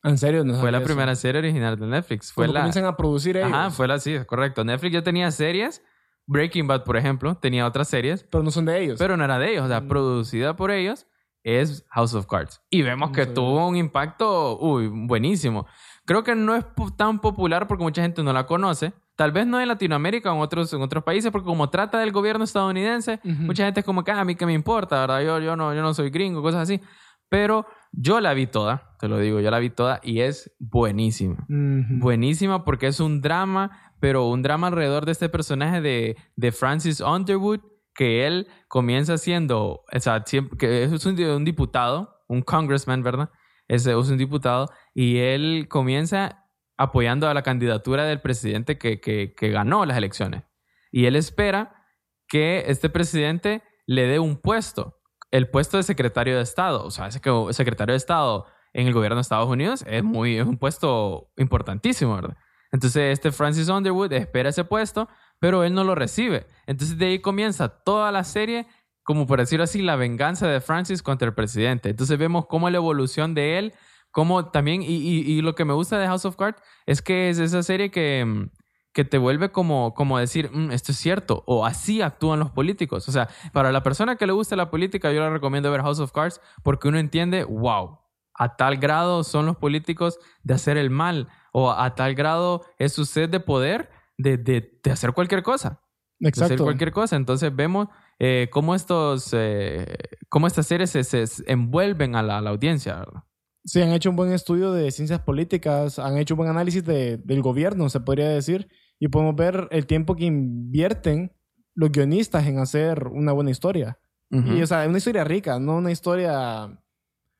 [0.04, 0.44] ¿En serio?
[0.44, 2.32] No fue la primera serie original de Netflix.
[2.32, 2.60] Fue la...
[2.60, 3.52] comienzan a producir ellos.
[3.52, 4.64] Ajá, fue la, sí, correcto.
[4.64, 5.82] Netflix ya tenía series.
[6.26, 8.24] Breaking Bad, por ejemplo, tenía otras series.
[8.24, 8.98] Pero no son de ellos.
[8.98, 9.64] Pero no era de ellos.
[9.64, 9.88] O sea, mm.
[9.88, 11.06] producida por ellos
[11.44, 12.60] es House of Cards.
[12.70, 15.66] Y vemos que tuvo un impacto, uy, buenísimo.
[16.12, 16.66] Creo que no es
[16.98, 18.92] tan popular porque mucha gente no la conoce.
[19.16, 22.12] Tal vez no en Latinoamérica o en otros, en otros países, porque como trata del
[22.12, 25.22] gobierno estadounidense, mucha gente es como que ah, a mí que me importa, ¿verdad?
[25.22, 26.82] Yo, yo, no, yo no soy gringo, cosas así.
[27.30, 31.46] Pero yo la vi toda, te lo digo, yo la vi toda y es buenísima.
[31.48, 37.00] Buenísima porque es un drama, pero un drama alrededor de este personaje de, de Francis
[37.00, 37.60] Underwood,
[37.94, 40.22] que él comienza siendo, o sea,
[40.58, 43.30] que es un, diputado, un congressman, ¿verdad?
[43.72, 49.34] Es, es, un diputado y él comienza apoyando a la candidatura del presidente que, que,
[49.34, 50.42] que ganó las elecciones.
[50.90, 51.86] Y él espera
[52.28, 56.84] que este presidente le dé un puesto, el puesto de secretario de Estado.
[56.84, 57.20] O sea, ese
[57.52, 62.14] secretario de Estado en el gobierno de Estados Unidos es, muy, es un puesto importantísimo,
[62.14, 62.36] ¿verdad?
[62.72, 65.08] Entonces, este Francis Underwood espera ese puesto
[65.42, 66.46] pero él no lo recibe.
[66.68, 68.68] Entonces de ahí comienza toda la serie,
[69.02, 71.90] como por decirlo así, la venganza de Francis contra el presidente.
[71.90, 73.74] Entonces vemos cómo la evolución de él,
[74.10, 77.62] cómo también, y, lo que me gusta de House of Cards es que es esa
[77.62, 78.50] serie que, mm,
[78.92, 83.08] que te vuelve como, como decir, mm, esto es cierto, o así actúan los políticos.
[83.08, 86.00] O sea, para la persona que le gusta la política, yo le recomiendo ver House
[86.00, 87.98] of Cards porque uno entiende, wow,
[88.34, 92.92] a tal grado son los políticos de hacer el mal, o a tal grado es
[92.92, 95.80] su sed de poder de, de, hacer cualquier cosa.
[96.20, 96.40] Exacto.
[96.40, 97.16] De hacer cualquier cosa.
[97.16, 97.88] Entonces vemos
[98.24, 99.96] eh, cómo, estos, eh,
[100.28, 103.24] cómo estas series se, envuelven a la, audiencia, ¿verdad?
[103.64, 107.16] Sí, han hecho un buen estudio de ciencias políticas, han hecho un buen análisis de,
[107.16, 108.68] del gobierno, se podría decir,
[109.00, 111.32] y podemos ver el tiempo que invierten
[111.74, 113.98] los guionistas en hacer una buena historia.
[114.30, 116.80] Y, o sea, una historia rica, no una historia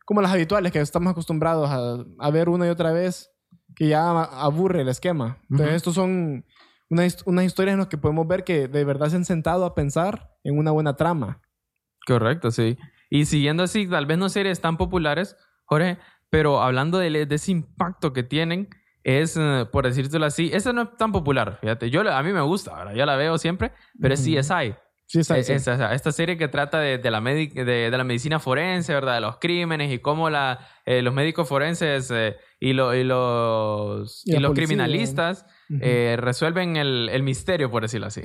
[0.05, 3.31] como las habituales que estamos acostumbrados a, a ver una y otra vez,
[3.77, 5.39] que ya aburre el esquema.
[5.49, 6.45] Entonces, estos son
[6.93, 10.31] unas, historias en las que podemos ver que de verdad se han sentado a pensar
[10.45, 11.41] en una buena trama.
[12.07, 12.77] Correcto, sí.
[13.09, 18.13] Y siguiendo así, tal vez no series tan populares, Jorge, pero hablando de, ese impacto
[18.13, 18.69] que tienen,
[19.05, 21.91] es, eh, por decírtelo así, esa no es tan popular, fíjate.
[21.91, 22.95] Yo, a mí me gusta, ¿verdad?
[22.95, 24.75] yo la veo siempre, pero es CSI.
[25.07, 25.71] CSI, eh, sí.
[25.93, 29.15] esta serie que trata de, la de, la medicina forense, ¿verdad?
[29.15, 32.11] De los crímenes y cómo la, eh, los médicos forenses
[32.61, 32.95] y, y, los,
[34.27, 35.47] y, los criminalistas
[35.81, 38.23] eh, resuelven el, misterio, por decirlo así.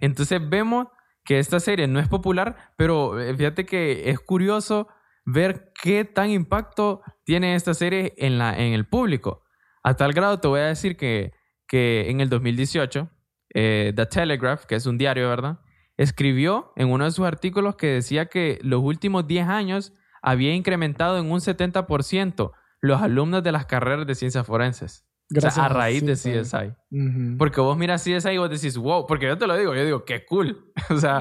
[0.00, 0.88] Entonces vemos
[1.24, 4.88] que esta serie no es popular, pero eh, fíjate que es curioso
[5.26, 9.44] ver qué tan impacto tiene esta serie en, la, en el público.
[9.82, 11.32] A tal grado te voy a decir que,
[11.66, 13.10] que en el 2018,
[13.54, 15.60] eh, The Telegraph, que es un diario, ¿verdad?
[15.96, 21.18] Escribió en uno de sus artículos que decía que los últimos 10 años había incrementado
[21.18, 25.07] en un 70% los alumnos de las carreras de ciencias forenses.
[25.30, 26.72] Gracias a raíz de CSI.
[27.36, 30.04] Porque vos miras CSI y vos decís, wow, porque yo te lo digo, yo digo,
[30.04, 30.72] qué cool.
[30.90, 31.20] o sea,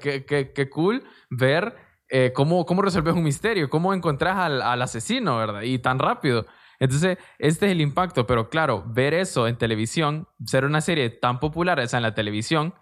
[0.00, 1.76] qué, qué, qué, cool ver
[2.08, 5.62] eh, cómo, cómo resolves un misterio, cómo encontrás al, al, asesino, ¿verdad?
[5.62, 6.46] Y tan rápido.
[6.80, 11.38] Entonces, este es el impacto, pero claro, ver eso en televisión, ser una serie tan
[11.38, 12.74] popular, esa en la televisión,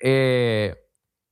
[0.00, 0.76] eh,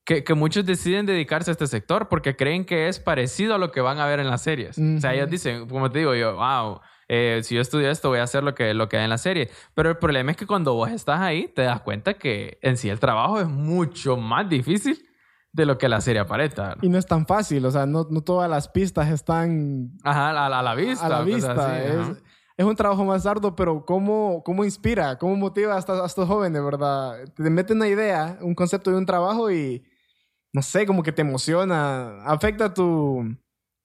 [0.07, 3.71] que, que, muchos deciden dedicarse a este sector porque creen que es parecido a lo
[3.73, 4.79] que van a ver en las series.
[4.79, 6.81] O sea, ellos dicen, como te digo yo, wow
[7.15, 9.19] eh, si yo estudio esto, voy a hacer lo que, lo que hay en la
[9.19, 9.51] serie.
[9.75, 12.89] Pero el problema es que cuando vos estás ahí, te das cuenta que en sí
[12.89, 15.09] el trabajo es mucho más difícil
[15.53, 16.77] de lo que la serie aparenta.
[16.83, 19.93] Y no es tan fácil, o sea, no, no todas las pistas están...
[20.03, 21.07] Ajá, a, la vista.
[21.07, 21.85] A la vista.
[21.85, 22.23] es,
[22.57, 25.17] es, un trabajo más arduo, pero ¿cómo, cómo inspira?
[25.17, 27.25] ¿Cómo motiva a estos, a estos jóvenes, verdad?
[27.37, 29.85] Te meten una idea, un concepto de un trabajo y,
[30.53, 33.37] no sé, como que te emociona, afecta tu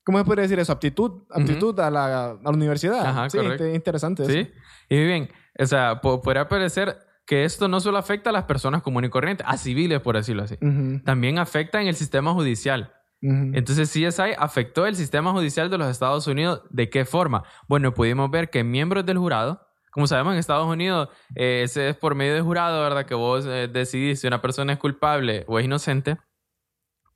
[0.09, 0.71] ¿Cómo se podría decir eso?
[0.71, 3.05] Aptitud, aptitud a, la, a, la, universidad.
[3.05, 3.37] Ajá, sí,
[3.75, 4.25] interesante.
[4.25, 4.51] Sí,
[4.89, 9.09] y bien, o sea, podría parecer que esto no solo afecta a las personas comunes
[9.09, 10.57] y corrientes, a civiles, por decirlo así.
[11.05, 12.91] También afecta en el sistema judicial.
[13.21, 16.63] Entonces, CSI afectó el sistema judicial de los Estados Unidos.
[16.71, 17.43] ¿De qué forma?
[17.67, 21.95] Bueno, pudimos ver que miembros del jurado Como sabemos en Estados Unidos, eh, ese es
[21.95, 23.05] por medio de jurado, ¿verdad?
[23.05, 26.17] Que vos eh, decidís si una persona es culpable o es inocente.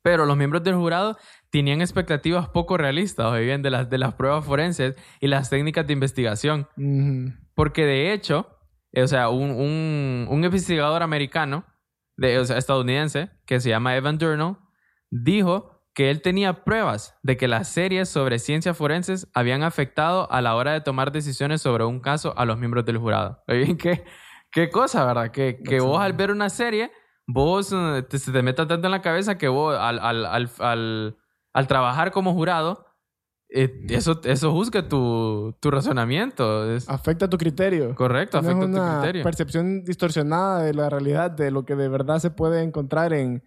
[0.04, 1.16] Pero los miembros del jurado
[1.54, 5.86] tenían expectativas poco realistas, o bien, de las, de las pruebas forenses y las técnicas
[5.86, 6.66] de investigación.
[6.76, 7.32] Ujú.
[7.54, 8.58] Porque de hecho,
[8.90, 11.64] eh, o sea, un, un, un investigador americano,
[12.16, 14.58] de, o sea, estadounidense, que se llama Evan Durnall,
[15.10, 20.40] dijo que él tenía pruebas de que las series sobre ciencias forenses habían afectado a
[20.40, 23.44] la hora de tomar decisiones sobre un caso a los miembros del jurado.
[23.46, 24.02] Oye, ¿qué,
[24.50, 25.30] qué cosa, ¿verdad?
[25.30, 26.90] Que, que vos al ver una serie,
[27.28, 30.50] vos eh, te, se te meta tanto en la cabeza que vos al, al, al,
[30.58, 31.16] al,
[31.54, 32.84] al trabajar como jurado,
[33.48, 36.70] eh, eso, eso juzga tu, tu razonamiento.
[36.74, 37.94] Es Afecta tu criterio.
[37.94, 39.22] correcto, Tienes afecta tu una criterio.
[39.22, 43.42] percepción distorsionada de la realidad, de lo que de verdad se puede encontrar en,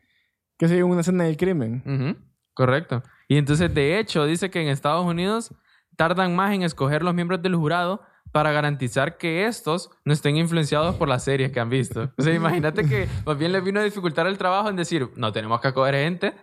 [0.57, 1.83] qué sé yo, una escena del crimen.
[1.85, 3.03] Ujú, Correcto.
[3.27, 5.53] Y entonces, de hecho, dice que en Estados Unidos
[5.97, 10.95] tardan más en escoger los miembros del jurado para garantizar que estos no estén influenciados
[10.95, 12.11] por las series que han visto.
[12.17, 15.31] O sea, imagínate que más bien les vino a dificultar el trabajo en decir, no,
[15.31, 16.33] tenemos que acoger gente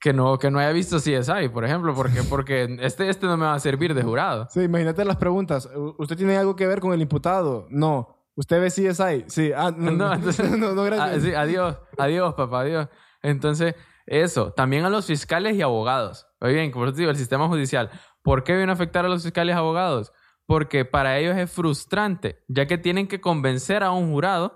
[0.00, 3.44] que no, que no haya visto CSI, por ejemplo, porque, porque este, este no me
[3.46, 4.48] va a servir de jurado.
[4.50, 5.66] Sí, imagínate las preguntas.
[5.74, 7.66] ¿U- ¿Usted tiene algo que ver con el imputado?
[7.70, 8.16] No.
[8.34, 9.24] ¿Usted ve CSI?
[9.28, 9.52] Sí.
[9.54, 11.18] Ah, no, No, entonces- no, no, gracias.
[11.18, 12.88] Ah, sí, adiós, adiós, papá, adiós.
[13.22, 13.74] Entonces,
[14.06, 16.26] eso, también a los fiscales y abogados.
[16.40, 17.90] Oye, bien, eso te digo, el sistema judicial.
[18.22, 20.12] ¿Por qué viene a afectar a los fiscales y abogados?
[20.46, 24.54] Porque para ellos es frustrante, ya que tienen que convencer a un jurado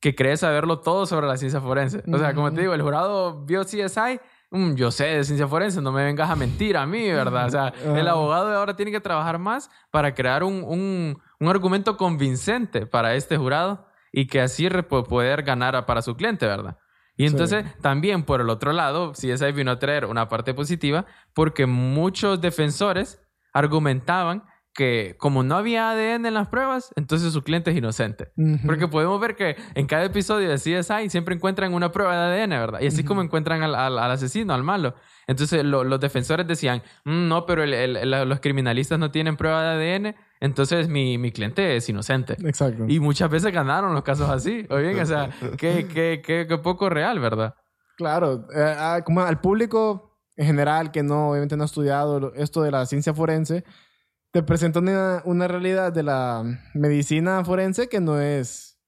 [0.00, 2.02] que cree saberlo todo sobre la ciencia forense.
[2.12, 4.20] O sea, como te digo, el jurado vio CSI,
[4.54, 7.46] mm, yo sé de ciencia forense, no me vengas a mentir a mí, ¿verdad?
[7.46, 11.48] O sea, el abogado de ahora tiene que trabajar más para crear un, un- un
[11.48, 14.68] argumento convincente para este jurado y que así
[15.08, 16.78] poder ganar a- para su cliente, ¿verdad?
[17.16, 17.32] Y Sí.
[17.32, 22.40] entonces, también por el otro lado, CSI vino a traer una parte positiva porque muchos
[22.40, 23.20] defensores
[23.52, 28.32] argumentaban que como no había ADN en las pruebas, entonces su cliente es inocente.
[28.36, 28.58] Ujú.
[28.66, 32.50] Porque podemos ver que en cada episodio de CSI siempre encuentran una prueba de ADN,
[32.50, 32.80] ¿verdad?
[32.80, 34.94] Y así como encuentran al, al- al asesino, al malo.
[35.26, 39.36] Entonces lo- los defensores decían, "Mm, no, pero el- el- el- los criminalistas no tienen
[39.36, 42.36] prueba de ADN, entonces mi, mi cliente es inocente.
[42.44, 42.84] Exacto.
[42.88, 44.66] Y muchas veces ganaron los casos así.
[44.70, 47.54] O bien, o sea, qué, qué, qué, qué poco real, ¿verdad?
[47.96, 52.60] Claro, eh, ah, como al público en general que no, obviamente no ha estudiado esto
[52.62, 53.62] de la ciencia forense,
[54.34, 56.42] te presenta una, una realidad de la
[56.74, 58.78] medicina forense que no es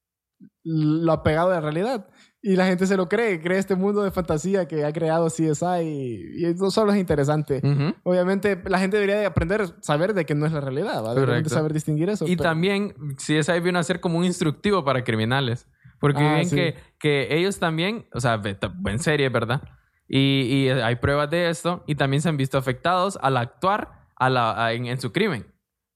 [0.64, 2.08] lo apegado a la realidad.
[2.42, 5.82] Y la gente se lo cree, cree este mundo de fantasía que ha creado CSI
[5.82, 7.60] y, y eso solo es interesante.
[7.62, 7.94] Ujú.
[8.02, 11.14] Obviamente la gente debería de aprender, saber de que no es la realidad, ¿va?
[11.14, 11.50] Deberían de Correcto.
[11.50, 12.26] saber distinguir eso.
[12.26, 15.68] Y pero- también CSI vino a ser como un instructivo para criminales.
[16.00, 16.56] Porque Ah, ven sí.
[16.56, 18.40] que, que ellos también, o sea,
[18.86, 19.62] en serie, ¿verdad?
[20.08, 24.30] Y, y hay pruebas de esto y también se han visto afectados al actuar a
[24.30, 25.52] la, a- en, en su crimen.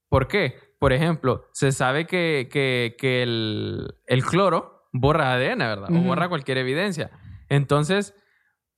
[0.08, 0.58] ¿Por qué?
[0.78, 5.90] Por ejemplo, se sabe que, que, que el, el cloro borra ADN, ¿verdad?
[5.90, 6.04] O Ujú.
[6.08, 7.10] borra cualquier evidencia.
[7.48, 8.14] Entonces,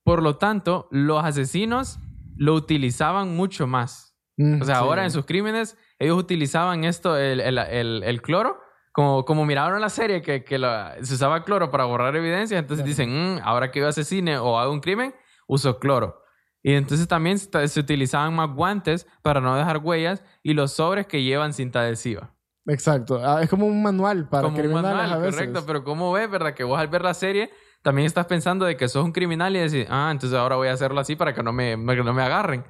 [0.04, 1.98] por lo tanto, los asesinos
[2.36, 4.18] lo utilizaban mucho más.
[4.36, 4.80] Mm, O sea, sí.
[4.80, 8.58] ahora en sus crímenes, ellos utilizaban esto, el, el, el, el cloro,
[8.92, 12.84] como, como miraron la serie que, que la- se usaba cloro para borrar evidencia, entonces
[12.84, 12.88] Claro.
[12.88, 15.14] dicen, "Mm, ahora que yo asesine o hago un crimen,
[15.46, 16.21] uso cloro.
[16.62, 21.22] Y entonces también se, utilizaban más guantes para no dejar huellas y los sobres que
[21.22, 22.30] llevan cinta adhesiva.
[22.66, 23.20] Exacto.
[23.22, 25.34] Ah, es como un manual para como un criminales manual, a veces.
[25.34, 25.64] correcto.
[25.66, 26.54] Pero ¿cómo ves, verdad?
[26.54, 27.50] Que vos al ver la serie
[27.82, 30.72] también estás pensando de que sos un criminal y decís, ah, entonces ahora voy a
[30.72, 32.64] hacerlo así para que no me, que no me agarren.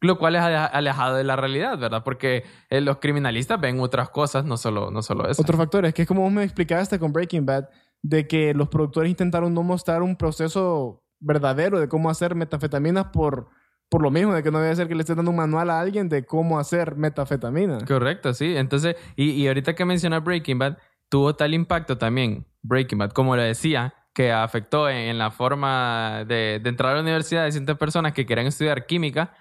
[0.00, 2.04] Lo cual es ale- alejado de la realidad, ¿verdad?
[2.04, 5.42] Porque eh, los criminalistas ven otras cosas, no solo, no solo eso.
[5.42, 7.68] Otro factor es que es como vos me explicaste con Breaking Bad,
[8.02, 13.48] de que los productores intentaron no mostrar un proceso verdadero de cómo hacer metafetaminas por,
[13.88, 15.80] por lo mismo, de que no debe ser que le estés dando un manual a
[15.80, 17.78] alguien de cómo hacer metafetamina.
[17.86, 18.56] Correcto, sí.
[18.56, 20.78] Entonces, y, y ahorita que mencionas Breaking Bad,
[21.08, 26.60] tuvo tal impacto también, Breaking Bad, como lo decía, que afectó en, la forma de,
[26.62, 29.32] de entrar a la universidad de ciertas personas que querían estudiar química,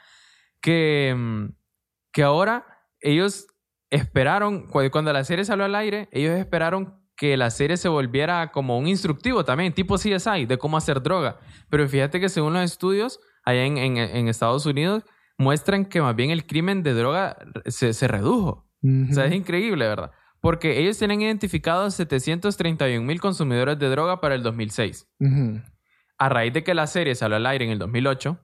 [0.62, 1.46] que, mm,
[2.12, 2.66] que ahora
[3.00, 3.48] ellos
[3.90, 8.52] esperaron, cu- cuando la serie salió al aire, ellos esperaron que la serie se volviera
[8.52, 11.40] como un instructivo también, tipo CSI, de cómo hacer droga.
[11.70, 15.04] Pero fíjate que según los estudios, allá en, en- en Estados Unidos,
[15.38, 18.68] muestran que más bien el crimen de droga se, se redujo.
[19.10, 20.12] O sea, es increíble, ¿verdad?
[20.40, 25.08] Porque ellos tienen identificados 731 mil consumidores de droga para el 2006.
[25.20, 25.62] Ujú.
[26.20, 28.40] A raíz de que la serie salió al aire en el 2008,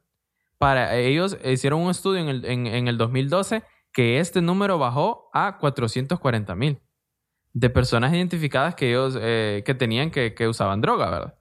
[0.58, 3.64] para ellos hicieron un estudio en el, en- en el 2012
[3.94, 6.80] que este número bajó a 440 mil
[7.54, 11.34] de personas identificadas que ellos eh, que tenían que, que usaban droga, ¿verdad?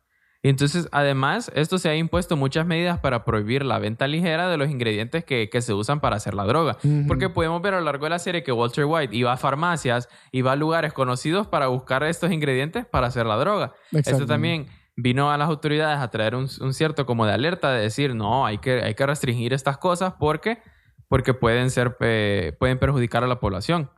[0.45, 4.57] Y entonces, además, esto se ha impuesto muchas medidas para prohibir la venta ligera de
[4.57, 6.79] los ingredientes que, que se usan para hacer la droga.
[6.83, 7.05] Ujú.
[7.07, 10.09] Porque podemos ver a lo largo de la serie que Walter White iba a farmacias,
[10.33, 13.73] iba a lugares conocidos para buscar estos ingredientes para hacer la droga.
[13.93, 17.81] Esto también vino a las autoridades a traer un, un cierto como de alerta de
[17.81, 20.59] decir, no, hay que, hay que restringir estas cosas porque,
[21.09, 23.91] porque pueden, ser, eh, pueden perjudicar a la población.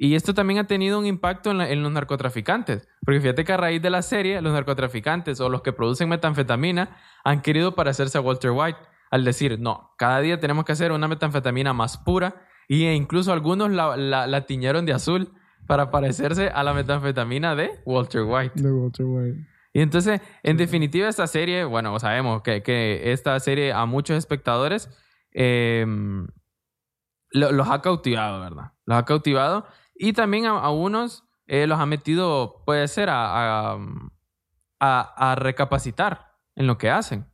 [0.00, 2.88] Y esto también ha tenido un impacto en, la- en los narcotraficantes.
[3.04, 6.96] Porque fíjate que a raíz de la serie, los narcotraficantes o los que producen metanfetamina
[7.24, 8.78] han querido parecerse a Walter White
[9.10, 12.36] al decir, no, cada día tenemos que hacer una metanfetamina más pura.
[12.68, 15.32] Y e incluso algunos la, la- la tiñeron de azul
[15.66, 18.62] para parecerse a la metanfetamina de Walter White.
[18.62, 19.38] De Walter White.
[19.72, 24.88] Y entonces, en definitiva, esta serie, bueno, sabemos que, que esta serie a muchos espectadores
[25.32, 25.84] eh,
[27.32, 28.72] lo- los ha cautivado, ¿verdad?
[28.86, 29.66] Los ha cautivado.
[29.98, 33.78] Y también a, a unos eh, los ha metido, puede ser, a, a,
[34.80, 37.26] a- a recapacitar en lo que hacen.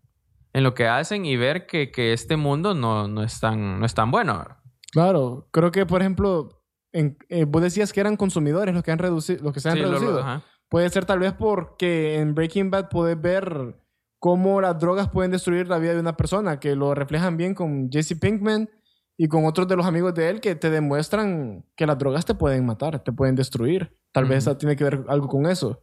[0.52, 3.86] En lo que hacen y ver que, que este mundo no, no, es tan, no
[3.86, 4.44] es tan bueno.
[4.92, 6.62] Claro, creo que, por ejemplo,
[6.92, 9.74] en- eh, vos decías que eran consumidores los que, han reducido, los que se han
[9.76, 10.42] Sí, lo- lo- reducido.
[10.68, 13.80] Puede ser tal vez porque en Breaking Bad puedes ver
[14.18, 17.90] cómo las drogas pueden destruir la vida de una persona, que lo reflejan bien con
[17.90, 18.70] Jesse Pinkman
[19.16, 22.34] y con otros de los amigos de él que te demuestran que las drogas te
[22.34, 23.96] pueden matar, te pueden destruir.
[24.12, 25.82] Tal vez tiene que ver algo con eso.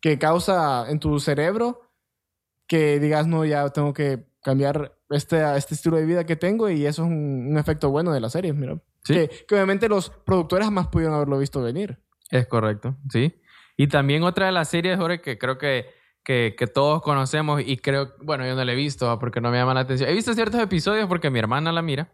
[0.00, 1.82] Que causa en tu cerebro
[2.66, 6.86] que digas, no, ya tengo que cambiar este, este estilo de vida que tengo y
[6.86, 8.78] eso es un, un efecto bueno de la serie, mira.
[9.04, 9.14] Sí.
[9.14, 11.98] Que, que obviamente los productores jamás pudieron haberlo visto venir.
[12.30, 13.34] Es correcto, sí.
[13.76, 15.86] Y también otra de las series, Jorge, que creo que,
[16.24, 19.50] que, que todos conocemos y creo, bueno, yo no la he visto ah, porque no
[19.50, 20.08] me llama la atención.
[20.08, 22.12] He visto ciertos episodios porque mi hermana la mira,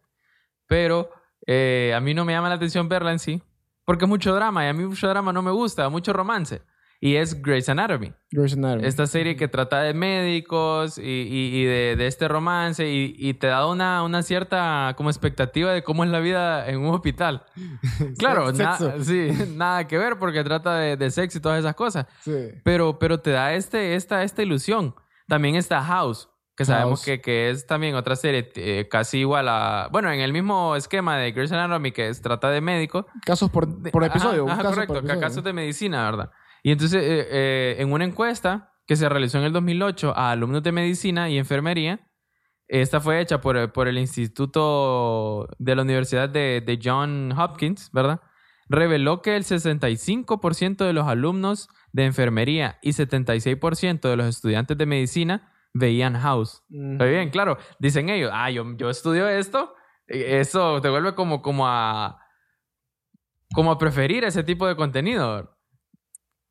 [0.67, 1.11] pero
[1.47, 3.43] eh, a mí no me llama la atención verla en sí,
[3.85, 6.63] porque es mucho drama y a mí mucho drama no me gusta, mucho romance.
[7.05, 8.13] Y es Grey's Anatomy.
[8.31, 8.87] Grey's Anatomy.
[8.87, 13.35] Esta serie que trata de médicos y, y- y de, de este romance y, y
[13.35, 17.45] te da una, una cierta como expectativa de cómo es la vida en un hospital.
[18.19, 22.07] Claro, na- sí, nada que ver porque trata de, de sexo y todas esas cosas.
[22.21, 22.33] Sí.
[22.63, 24.95] Pero, pero te da este, esta, esta ilusión.
[25.27, 27.05] También está House, que sabemos House.
[27.07, 29.89] que, que es también otra serie eh, casi igual a...
[29.91, 33.07] Bueno, en el mismo esquema de Grey's Anatomy, que es, trata de médicos.
[33.25, 34.47] Casos por, por Ajá, episodio.
[34.47, 35.21] ajá, caso correcto, por episodio.
[35.21, 36.31] casos de medicina, ¿verdad?
[36.63, 40.63] Y entonces, eh, eh, en una encuesta que se realizó en el 2008 a alumnos
[40.63, 42.09] de medicina y enfermería,
[42.69, 48.21] esta fue hecha por, por el Instituto de la Universidad de, de John Hopkins, ¿verdad?
[48.69, 54.87] Reveló que el 65% de los alumnos de enfermería y 76% de los estudiantes de
[54.87, 56.63] medicina veían House.
[56.71, 57.59] Está bien, claro.
[57.79, 59.75] Dicen ellos, ah, yo, yo estudio esto.
[60.07, 62.19] Eso te vuelve como, como a
[63.55, 65.57] como a preferir ese tipo de contenido.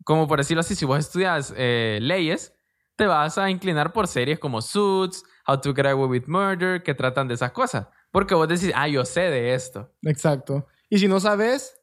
[0.04, 2.54] Como por decirlo así, si vos estudias eh, leyes,
[2.96, 6.94] te vas a inclinar por series como Suits, How to Get Away with Murder, que
[6.94, 7.88] tratan de esas cosas.
[8.12, 9.92] Porque vos decís, ah, yo sé de esto.
[10.04, 10.68] Exacto.
[10.90, 11.82] Y si no sabes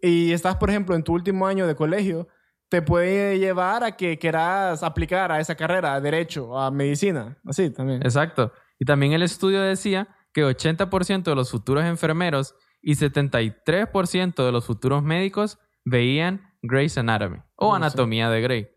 [0.00, 2.28] y estás, por ejemplo, en tu último año de colegio,
[2.68, 7.38] te puede llevar a que quieras aplicar a esa carrera, a derecho, a medicina.
[7.46, 8.02] Así también.
[8.02, 8.52] Exacto.
[8.78, 14.66] Y también el estudio decía que 80% de los futuros enfermeros y 73% de los
[14.66, 17.74] futuros médicos veían Grey's Anatomy o No.
[17.76, 18.68] Anatomía de Grey.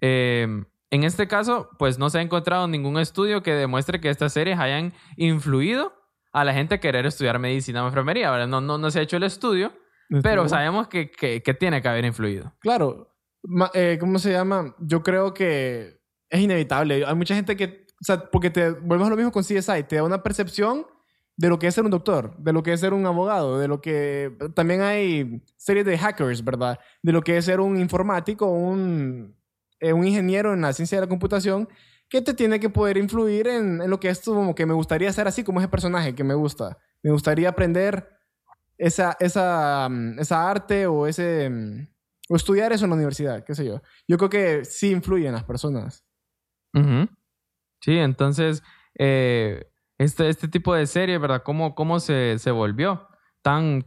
[0.00, 0.46] Eh,
[0.90, 4.58] en este caso, pues no se ha encontrado ningún estudio que demuestre que estas series
[4.58, 5.94] hayan influido
[6.32, 8.46] a la gente a querer estudiar medicina o enfermería.
[8.46, 9.72] No, no, no se ha hecho el estudio,
[10.22, 12.52] pero sabemos que, que- que tiene que haber influido.
[12.60, 13.11] Claro.
[13.74, 14.74] Eh, ¿Cómo se llama?
[14.80, 17.04] Yo creo que es inevitable.
[17.06, 17.86] Hay mucha gente que...
[18.00, 19.84] O sea, porque te volvemos a lo mismo con CSI.
[19.88, 20.86] Te da una percepción
[21.36, 23.68] de lo que es ser un doctor, de lo que es ser un abogado, de
[23.68, 24.36] lo que...
[24.54, 26.78] También hay series de hackers, ¿verdad?
[27.02, 29.36] De lo que es ser un informático, un,
[29.80, 31.68] eh, un ingeniero en la ciencia de la computación,
[32.08, 34.74] que te tiene que poder influir en, en lo que es tu- como que me
[34.74, 36.76] gustaría ser así como ese personaje que me gusta.
[37.02, 38.08] Me gustaría aprender
[38.78, 41.88] esa, esa, mm, esa arte o ese...
[42.32, 43.82] o estudiar eso en la universidad, qué sé yo.
[44.08, 46.04] Yo creo que sí influye en las personas.
[47.82, 48.62] Sí, entonces,
[48.98, 51.42] eh, este, este tipo de serie, ¿verdad?
[51.44, 53.08] ¿Cómo, cómo se, se volvió
[53.42, 53.84] tan,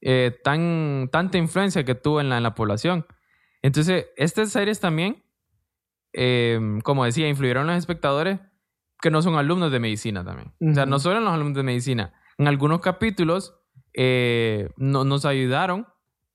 [0.00, 3.06] eh, tan, tanta influencia que tuvo en la, en la población?
[3.62, 5.24] Entonces, estas series también,
[6.12, 8.38] eh, como decía, influyeron en los espectadores
[9.00, 10.52] que no son alumnos de medicina también.
[10.60, 12.14] O sea, no solo en los alumnos de medicina.
[12.38, 13.56] En algunos capítulos
[13.94, 15.86] eh, no- nos ayudaron,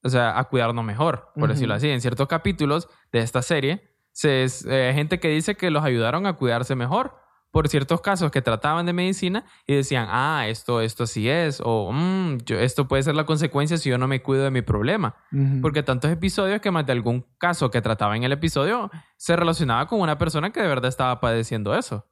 [0.05, 1.89] o sea, a cuidarnos mejor, por decirlo así.
[1.89, 6.27] En ciertos capítulos de esta serie, se, eh, hay gente que dice que los ayudaron
[6.27, 7.17] a cuidarse mejor
[7.49, 11.91] por ciertos casos que trataban de medicina y decían, ah, esto, esto sí es, o
[11.91, 15.15] "Mm, yo, esto puede ser la consecuencia si yo no me cuido de mi problema.
[15.31, 15.61] Ujú.
[15.61, 19.87] Porque tantos episodios que más de algún caso que trataba en el episodio se relacionaba
[19.87, 22.05] con una persona que de verdad estaba padeciendo eso.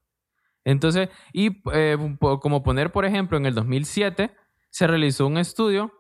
[0.66, 1.98] Entonces, y eh,
[2.42, 4.34] como poner, por ejemplo, en el 2007
[4.70, 5.92] se realizó un estudio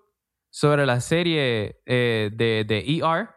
[0.55, 3.29] sobre la serie eh, de, de ER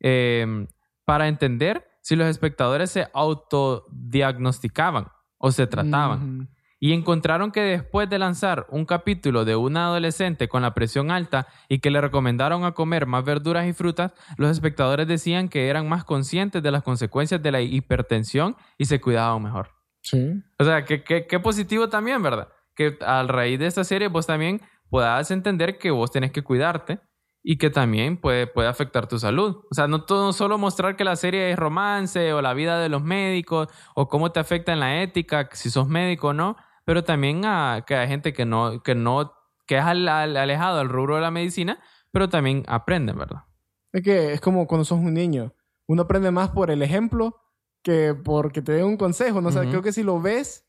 [0.00, 0.66] eh,
[1.04, 5.08] para entender si los espectadores se autodiagnosticaban
[5.38, 6.48] o se trataban.
[6.80, 11.48] Y encontraron que después de lanzar un capítulo de una adolescente con la presión alta
[11.68, 15.88] y que le recomendaron a comer más verduras y frutas, los espectadores decían que eran
[15.88, 19.70] más conscientes de las consecuencias de la hipertensión y se cuidaban mejor.
[20.02, 20.40] Sí.
[20.60, 22.48] O sea, que, que- que positivo también, ¿verdad?
[22.76, 24.60] Que a raíz de esta serie vos también
[24.90, 27.00] puedas entender que vos tenés que cuidarte
[27.42, 29.56] y que también puede, puede afectar tu salud.
[29.70, 32.88] O sea, no todo solo mostrar que la serie es romance o la vida de
[32.88, 37.04] los médicos o cómo te afecta en la ética, si sos médico o no, pero
[37.04, 39.32] también a, que hay gente que no, que no,
[39.66, 41.78] que es al- al- alejado del rubro de la medicina,
[42.10, 43.44] pero también aprenden, ¿verdad?
[43.92, 45.52] Es que es como cuando sos un niño.
[45.86, 47.36] Uno aprende más por el ejemplo
[47.82, 49.40] que porque te den un consejo.
[49.40, 49.48] ¿no?
[49.48, 50.67] O sea, creo que si lo ves,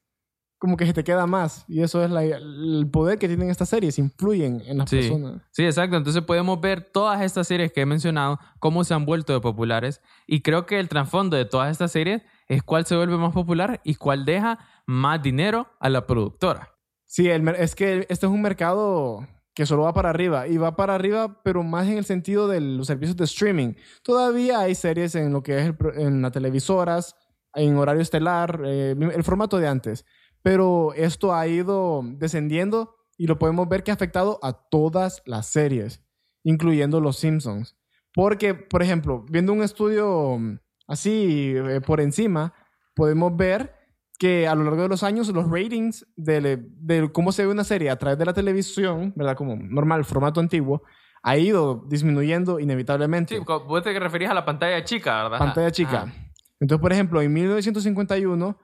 [0.60, 1.66] como que se te queda más.
[1.68, 3.98] Y eso es la- el poder que tienen estas series.
[3.98, 4.98] Influyen en las Sí.
[4.98, 5.42] personas.
[5.52, 5.96] Sí, exacto.
[5.98, 10.02] Entonces podemos ver todas estas series que he mencionado, cómo se han vuelto de populares.
[10.28, 13.80] Y creo que el trasfondo de todas estas series es cuál se vuelve más popular
[13.84, 16.74] y cuál deja más dinero a la productora.
[17.06, 20.48] Sí, el es que este es un mercado que solo va para arriba.
[20.48, 23.74] Y va para arriba, pero más en el sentido de los servicios de streaming.
[24.04, 27.16] Todavía hay series en lo que es el en las televisoras,
[27.56, 30.06] en horario estelar, eh, el formato de antes.
[30.42, 35.48] Pero esto ha ido descendiendo y lo podemos ver que ha afectado a todas las
[35.48, 36.04] series,
[36.44, 37.76] incluyendo Los Simpsons.
[38.14, 42.54] Porque, por ejemplo, viendo un estudio mm, así eh, por encima,
[42.96, 43.76] podemos ver
[44.18, 47.64] que a lo largo de los años los ratings de, de cómo se ve una
[47.64, 49.36] serie a través de la televisión, ¿verdad?
[49.36, 50.84] Como normal, formato antiguo,
[51.24, 53.38] ha ido disminuyendo inevitablemente.
[53.38, 55.40] Sí, vos te referís a la pantalla chica, ¿verdad?
[55.40, 56.02] Pantalla chica.
[56.04, 56.14] Ajá.
[56.60, 58.58] Entonces, por ejemplo, en 1951,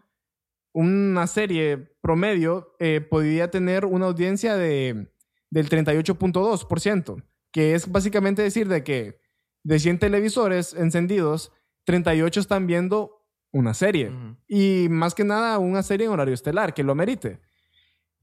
[0.76, 5.08] una serie promedio eh, podía tener una audiencia de,
[5.50, 9.20] del 38.2%, que es básicamente decir de que
[9.64, 11.52] de 100 televisores encendidos,
[11.86, 14.12] 38 están viendo una serie.
[14.48, 17.40] Y más que nada una serie en horario estelar, que lo amerite.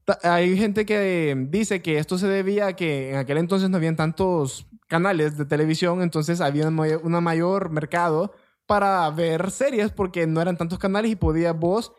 [0.05, 3.77] Ta- Hay gente que dice que esto se debía a que en aquel entonces no
[3.77, 8.31] habían tantos canales de televisión, entonces había un mayor mercado
[8.67, 11.93] para ver series porque no eran tantos canales y podías vos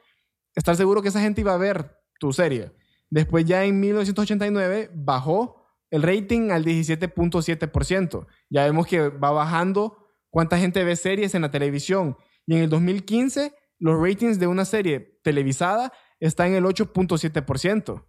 [0.54, 2.72] estar seguro que esa gente iba a ver tu serie.
[3.10, 8.26] Después ya en 1989 bajó el rating al 17.7%.
[8.50, 12.16] Ya vemos que va bajando cuánta gente ve series en la televisión.
[12.46, 18.04] Y en el 2015 los ratings de una serie televisada están en el 8.7%.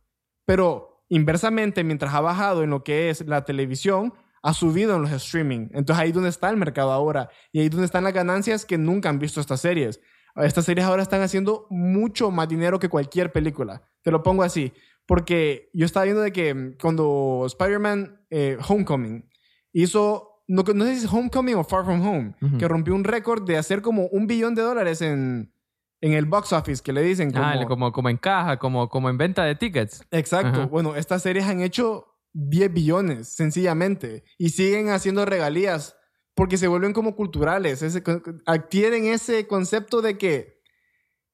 [0.45, 5.11] Pero inversamente, mientras ha bajado en lo que es la televisión, ha subido en los
[5.11, 5.69] streaming.
[5.73, 7.29] Entonces ahí es donde está el mercado ahora.
[7.51, 9.99] Y ahí es donde están las ganancias que nunca han visto estas series.
[10.35, 13.81] Estas series ahora están haciendo mucho más dinero que cualquier película.
[14.01, 14.73] Te lo pongo así.
[15.05, 19.29] Porque yo estaba viendo de que mm, cuando Spider-Man eh, Homecoming
[19.71, 23.45] hizo, no, no sé si es Homecoming o Far From Home, que rompió un récord
[23.45, 25.53] de hacer como un billón de dólares en,
[26.01, 27.43] en el box office, que le dicen como...
[27.43, 30.03] Ah, como, como en caja, como, como en venta de tickets.
[30.11, 30.67] Exacto.
[30.67, 34.23] Bueno, estas series han hecho 10 billones, sencillamente.
[34.37, 35.95] Y siguen haciendo regalías
[36.35, 37.81] porque se vuelven como culturales.
[37.81, 38.03] Ese,
[38.45, 40.61] adquieren ese concepto de que,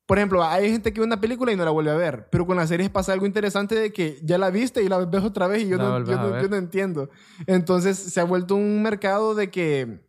[0.06, 2.28] por ejemplo, hay gente que ve una película y no la vuelve a ver.
[2.32, 5.24] Pero con las series pasa algo interesante de que ya la viste y la ves
[5.24, 7.10] otra vez y yo, no, yo, a no, yo no entiendo.
[7.47, 10.08] Entonces se ha vuelto un mercado de que,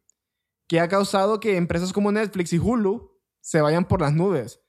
[0.69, 4.61] que ha causado que empresas como Netflix y Hulu se vayan por las nubes.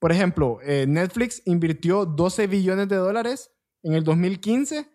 [0.00, 3.50] Por ejemplo, eh, Netflix invirtió 12 billones de dólares
[3.82, 4.88] en el 2015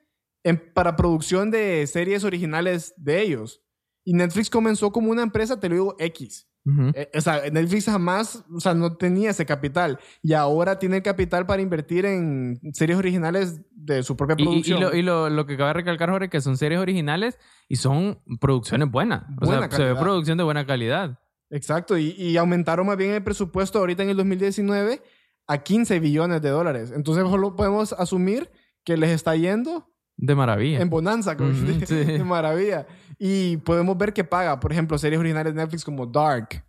[0.44, 3.63] en- para producción de series originales de ellos.
[4.06, 6.48] Y Netflix comenzó como una empresa, te lo digo, X.
[6.96, 10.00] Eh, o sea, Netflix jamás, o sea, no tenía ese capital.
[10.22, 14.44] Y ahora tiene el capital para invertir en series originales de su propia Y, y-
[14.44, 14.80] y producción.
[14.82, 17.38] lo, y lo, lo que acaba de recalcar, Jorge, que son series originales
[17.68, 19.24] y son producciones buenas.
[19.42, 21.20] O Buena sea, se ve producción de buena calidad.
[21.50, 25.02] Exacto, y, y aumentaron más bien el presupuesto ahorita en el 2019
[25.48, 26.94] a 15 billones de dólares.
[26.96, 28.50] Entonces solo podemos asumir
[28.86, 29.93] que les está yendo
[30.26, 30.80] De maravilla.
[30.82, 31.64] en bonanza, como sí.
[31.96, 32.86] de maravilla.
[33.20, 36.64] Y podemos ver que paga, por ejemplo, series originales de Netflix como Dark,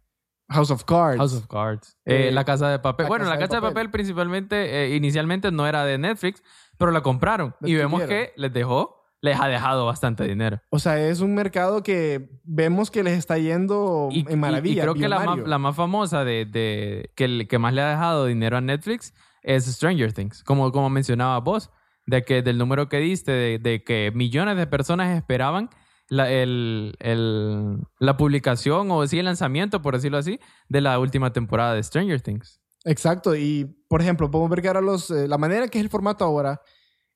[0.51, 1.19] House of Cards.
[1.19, 1.97] House of Cards.
[2.05, 3.05] Eh, Eh, la Casa de Papel.
[3.05, 3.75] La bueno, Casa la Casa de Papel.
[3.75, 6.43] Papel, principalmente, eh, inicialmente no era de Netflix,
[6.79, 7.55] pero la compraron.
[7.63, 10.61] Y vemos que les dejó, les ha dejado bastante dinero.
[10.71, 14.81] O sea, es un mercado que vemos que les está yendo en maravilla.
[14.83, 17.81] y creo que la más, la más famosa de, de- que, el- que más le
[17.83, 21.71] ha dejado dinero a Netflix es Stranger Things, como, como mencionaba vos,
[22.07, 25.71] de que del número que diste, de, que millones de personas esperaban
[26.09, 30.39] la, el, el- la publicación o sí el lanzamiento, por decirlo así,
[30.69, 32.61] de la última temporada de Stranger Things.
[32.85, 35.91] Exacto, y por ejemplo, podemos ver que ahora los, eh, la manera que es el
[35.91, 36.61] formato ahora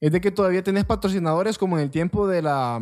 [0.01, 2.81] es de que todavía tenés patrocinadores como en el tiempo de las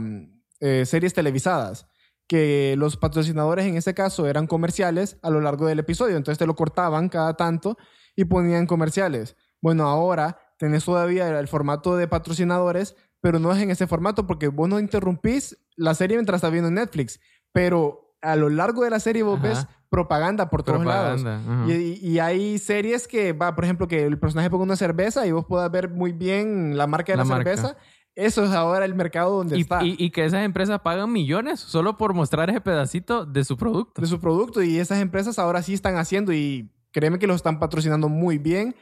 [0.84, 1.86] series televisadas,
[2.28, 6.46] que los patrocinadores en ese caso eran comerciales a lo largo del episodio, entonces te
[6.46, 7.76] lo cortaban cada tanto
[8.14, 9.36] y ponían comerciales.
[9.61, 14.48] Bueno, ahora tenés todavía el formato de patrocinadores, pero no es en ese formato porque
[14.48, 17.20] vos no interrumpís la serie mientras estás viendo en Netflix,
[17.52, 19.48] pero a lo largo de la serie vos Ajá.
[19.48, 21.22] ves propaganda por todos lados.
[21.22, 21.64] Propaganda.
[21.64, 21.72] ajá.
[21.72, 25.32] Y, y hay series que, va, por ejemplo, que el personaje ponga una cerveza y
[25.32, 27.57] vos puedas ver muy bien la marca de la, La marca.
[27.57, 27.76] cerveza.
[28.14, 29.84] Eso es ahora el mercado donde Y, está.
[29.84, 34.00] y- y que esas empresas pagan millones solo por mostrar ese pedacito de su producto.
[34.00, 34.62] de su producto.
[34.62, 38.74] Y esas empresas ahora sí están haciendo y créeme que lo están patrocinando muy bien.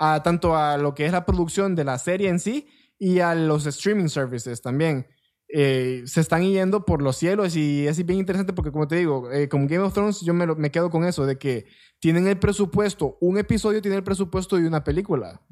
[0.00, 2.66] A, tanto a lo que es la producción de la serie en sí
[2.98, 5.06] y a los streaming services también.
[5.52, 9.30] Eh, se están yendo por los cielos y es bien interesante porque, como te digo,
[9.32, 11.66] eh, como Game of Thrones, yo me, lo- me quedo con eso, de que
[11.98, 15.42] tienen el presupuesto, un episodio tiene el presupuesto de una película.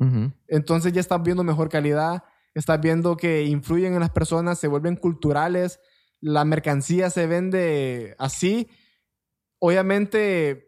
[0.47, 2.23] Entonces ya estás viendo mejor calidad,
[2.55, 5.81] estás viendo que influyen en las personas, se vuelven culturales,
[6.21, 8.69] la mercancía se vende así.
[9.59, 10.68] Obviamente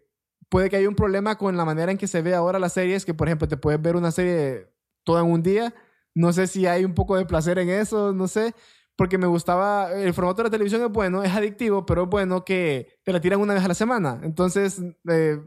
[0.51, 3.07] puede que haya un problema con la manera en que se ve ahora las series,
[3.07, 4.68] que por ejemplo te puedes ver una serie
[5.05, 5.72] toda en un día.
[6.14, 8.55] No sé si hay un poco de placer en eso, no sé.
[8.96, 12.44] Porque me gustaba, el formato de la televisión es bueno, es adictivo, pero es bueno
[12.44, 14.20] que te la tiran una vez a la semana.
[14.22, 15.40] Entonces, eh,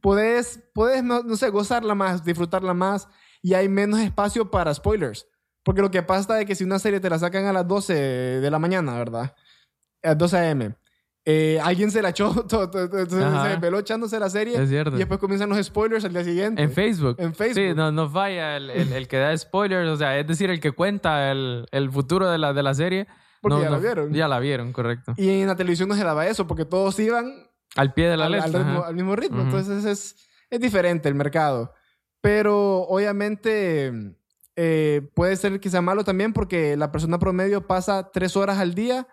[0.00, 3.06] puedes, puedes no, sé, gozarla más, disfrutarla más
[3.42, 5.28] y hay menos espacio para spoilers.
[5.62, 7.94] Porque lo que pasa es que si una serie te la sacan a las 12
[7.94, 9.36] de la mañana, ¿verdad?
[10.02, 10.74] A las 12 a.m.
[11.30, 13.50] eh, alguien se la echó, to- to- to- to- Ajá.
[13.50, 14.94] se veló echándose la serie Es cierto.
[14.96, 16.62] y después comienzan los spoilers al día siguiente.
[16.62, 17.16] En Facebook.
[17.18, 17.54] En Facebook.
[17.68, 20.58] Sí, no, no falla el, el- el que da spoilers, o sea, es decir, el
[20.58, 23.06] que cuenta el, el futuro de la, de la serie.
[23.42, 24.12] Porque No, ya la no- vieron.
[24.14, 25.12] Ya la vieron, correcto.
[25.18, 27.30] Y en la televisión no se daba eso porque todos iban
[27.76, 28.46] Al pie de la al, letra.
[28.46, 29.38] al ritmo- al mismo ritmo.
[29.42, 29.46] Ujú.
[29.56, 30.16] Entonces es,
[30.50, 31.74] es diferente el mercado.
[32.22, 33.92] Pero obviamente
[34.56, 38.74] eh, puede ser que sea malo también porque la persona promedio pasa tres horas al
[38.74, 39.06] día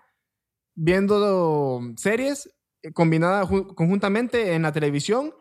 [0.76, 2.50] viendo series
[2.84, 5.34] eh, combinadas ju- conjuntamente en la televisión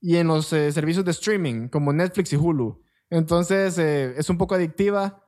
[0.00, 2.82] y en los eh, servicios de streaming como Netflix y Hulu.
[3.10, 5.22] Entonces eh, es un poco adictiva,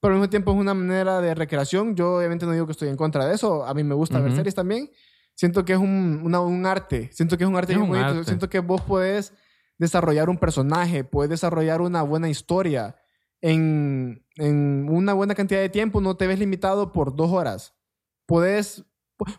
[0.00, 1.94] pero al mismo tiempo es una manera de recreación.
[1.94, 3.64] Yo obviamente no digo que estoy en contra de eso.
[3.64, 4.36] A mí me gusta ver Ujú.
[4.36, 4.90] series también.
[5.34, 7.08] Siento que es un, una- un arte.
[7.12, 8.06] Siento que es un arte Es un bonito.
[8.06, 8.24] arte.
[8.24, 9.32] Siento que vos podés
[9.78, 12.96] desarrollar un personaje, puedes desarrollar una buena historia.
[13.40, 17.74] En, en una buena cantidad de tiempo no te ves limitado por dos horas.
[18.26, 18.84] Puedes, pu-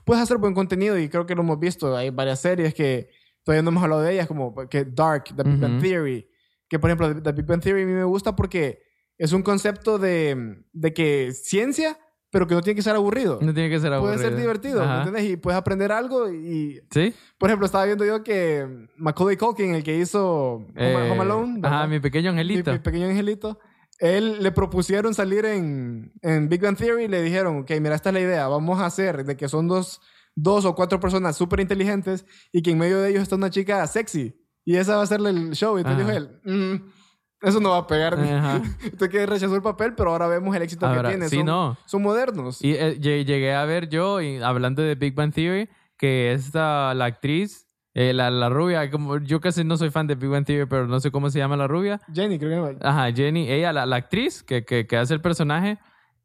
[0.06, 1.96] puedes hacer buen contenido y creo que lo hemos visto.
[1.96, 3.10] Hay varias series que
[3.44, 5.82] todavía no hemos hablado de ellas, como que Dark, The Big Bang.
[5.82, 6.28] Theory.
[6.68, 8.82] Que por ejemplo, The Big Bang Theory a mí me gusta porque
[9.18, 11.98] es un concepto de, de que ciencia,
[12.32, 13.38] pero que no tiene que ser aburrido.
[13.42, 14.16] No tiene que ser aburrido.
[14.18, 15.24] Puede ser divertido, ¿me entiendes?
[15.26, 16.82] Y puedes aprender algo y...
[16.90, 17.14] ¿Sí?
[17.38, 21.60] Por ejemplo, estaba viendo yo que Macaulay Culkin, el que hizo Home, Eh, Home Alone,
[21.62, 22.72] Ajá, mi pequeño angelito.
[22.72, 23.60] Mi, mi pequeño angelito.
[24.04, 28.10] Él le propusieron salir en, en Big Bang Theory y le dijeron, ok, mira, esta
[28.10, 30.02] es la idea, vamos a hacer de que son dos,
[30.36, 33.86] dos o cuatro personas súper inteligentes y que en medio de ellos está una chica
[33.88, 34.36] sexy.
[34.66, 35.78] Y esa va a ser el show.
[35.78, 36.20] Y entonces Ajá.
[36.20, 38.14] dijo él, "Mm, eso no va a pegar.
[38.84, 41.30] Entonces que rechazó el papel, pero ahora vemos el éxito Ahora, que tiene.
[41.30, 41.78] sí, son, no.
[41.86, 42.62] son modernos.
[42.64, 46.94] Y eh, lle- llegué a ver yo, y hablando de Big Bang Theory, que esta,
[46.94, 47.63] la actriz,
[47.94, 50.88] eh, la, la rubia, como yo casi no soy fan de Big Bang Theory, pero
[50.88, 52.00] no sé cómo se llama la rubia.
[52.14, 55.78] Jenny, creo que Ajá, Jenny, ella, la, la actriz que, que, que hace el personaje,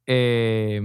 [0.07, 0.81] eh,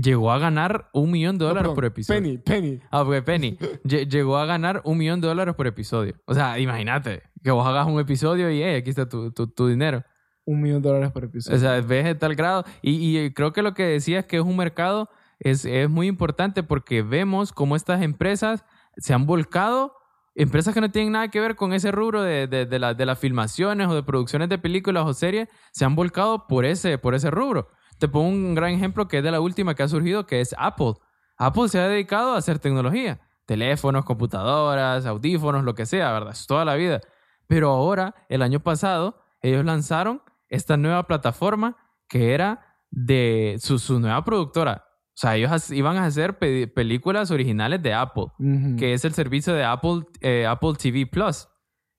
[0.00, 2.20] llegó a ganar un millón de No, dólares perdón, por episodio.
[2.22, 2.80] Penny, Penny.
[2.90, 6.14] Ah, porque Penny lle- llegó a ganar un millón de dólares por episodio.
[6.26, 9.66] O sea, imagínate que vos hagas un episodio y hey, aquí está tu, tu, tu
[9.66, 10.04] dinero.
[10.46, 11.56] Un millón de dólares por episodio.
[11.56, 12.64] O sea, ves de tal grado.
[12.82, 15.08] Y, y creo que lo que decías que es un mercado
[15.38, 18.64] es, es muy importante porque vemos cómo estas empresas
[19.00, 19.94] se han volcado,
[20.34, 23.04] empresas que no tienen nada que ver con ese rubro de, de, de, la- de
[23.06, 27.14] las filmaciones o de producciones de películas o series, se han volcado por ese, por
[27.14, 27.68] ese rubro.
[27.98, 30.54] Te pongo un gran ejemplo que es de la última que ha surgido, que es
[30.56, 30.94] Apple.
[31.36, 33.20] Apple se ha dedicado a hacer tecnología.
[33.46, 36.32] Teléfonos, computadoras, audífonos, lo que sea, ¿verdad?
[36.32, 37.00] Es toda la vida.
[37.48, 41.76] Pero ahora, el año pasado, ellos lanzaron esta nueva plataforma
[42.08, 44.84] que era de su, su nueva productora.
[45.20, 48.76] O sea, ellos iban a hacer pe- películas originales de Apple, Ujú.
[48.78, 51.46] que es el servicio de Apple, eh, Apple TV Plus.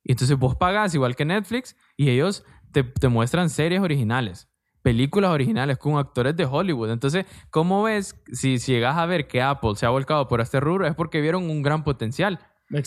[0.03, 4.49] Y entonces vos pagás igual que Netflix y ellos te, te muestran series originales,
[4.82, 6.89] películas originales con actores de Hollywood.
[6.89, 10.59] Entonces, ¿cómo ves si, si llegas a ver que Apple se ha volcado por este
[10.59, 10.88] rubro?
[10.88, 12.39] Es porque vieron un gran potencial.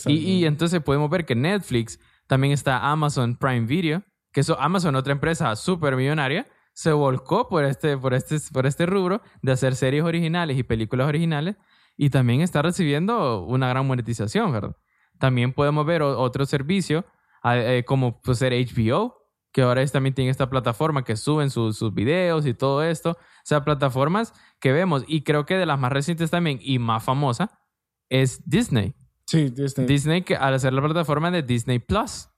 [0.07, 4.97] Y, y entonces podemos ver que Netflix también está Amazon Prime Video, que eso, Amazon,
[4.97, 6.45] otra empresa súper millonaria,
[6.75, 11.09] se volcó por este, por, este, por este rubro de hacer series originales y películas
[11.09, 11.57] originales
[11.97, 14.77] y también está recibiendo una gran monetización, ¿verdad?
[15.19, 17.07] También podemos ver otro servicio
[17.45, 21.95] eh, como pues, ser HBO, que ahora también tiene esta plataforma que suben sus, sus
[21.95, 23.11] videos y todo esto.
[23.13, 25.05] O sea, plataformas que vemos.
[25.07, 27.61] Y creo que de las más recientes también y más famosa
[28.09, 28.95] es Disney.
[29.27, 29.87] Sí, Disney.
[29.87, 32.29] Disney, que al hacer la plataforma de Disney Plus,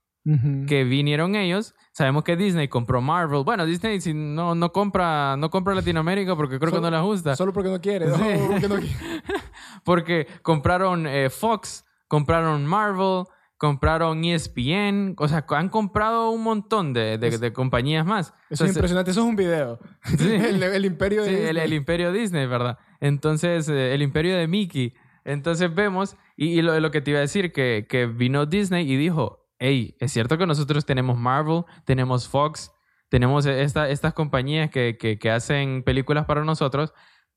[0.67, 1.75] que vinieron ellos.
[1.93, 3.45] Sabemos que Disney compró Marvel.
[3.45, 7.37] Bueno, Disney si no, no compra no compra Latinoamérica porque creo que no les gusta.
[7.37, 8.07] Solo porque no quiere.
[8.49, 8.97] porque, no quiere.
[9.85, 13.25] porque compraron eh, Fox, compraron Marvel,
[13.57, 15.15] compraron ESPN.
[15.17, 18.35] O sea, han comprado un montón de, de, compañías más.
[18.51, 19.13] Eso es impresionante.
[19.13, 19.79] Eso es un video.
[20.19, 21.65] el, imperio de Disney.
[21.65, 22.79] El, imperio Disney, ¿verdad?
[23.01, 24.95] Entonces, eh, el imperio de Mickey.
[25.25, 28.97] Entonces vemos, y, lo, lo, que te iba a decir, que, que vino Disney y
[28.97, 32.73] dijo, hey, es cierto que nosotros tenemos Marvel, tenemos Fox,
[33.09, 36.93] tenemos esta, estas compañías que, que, hacen películas para nosotros,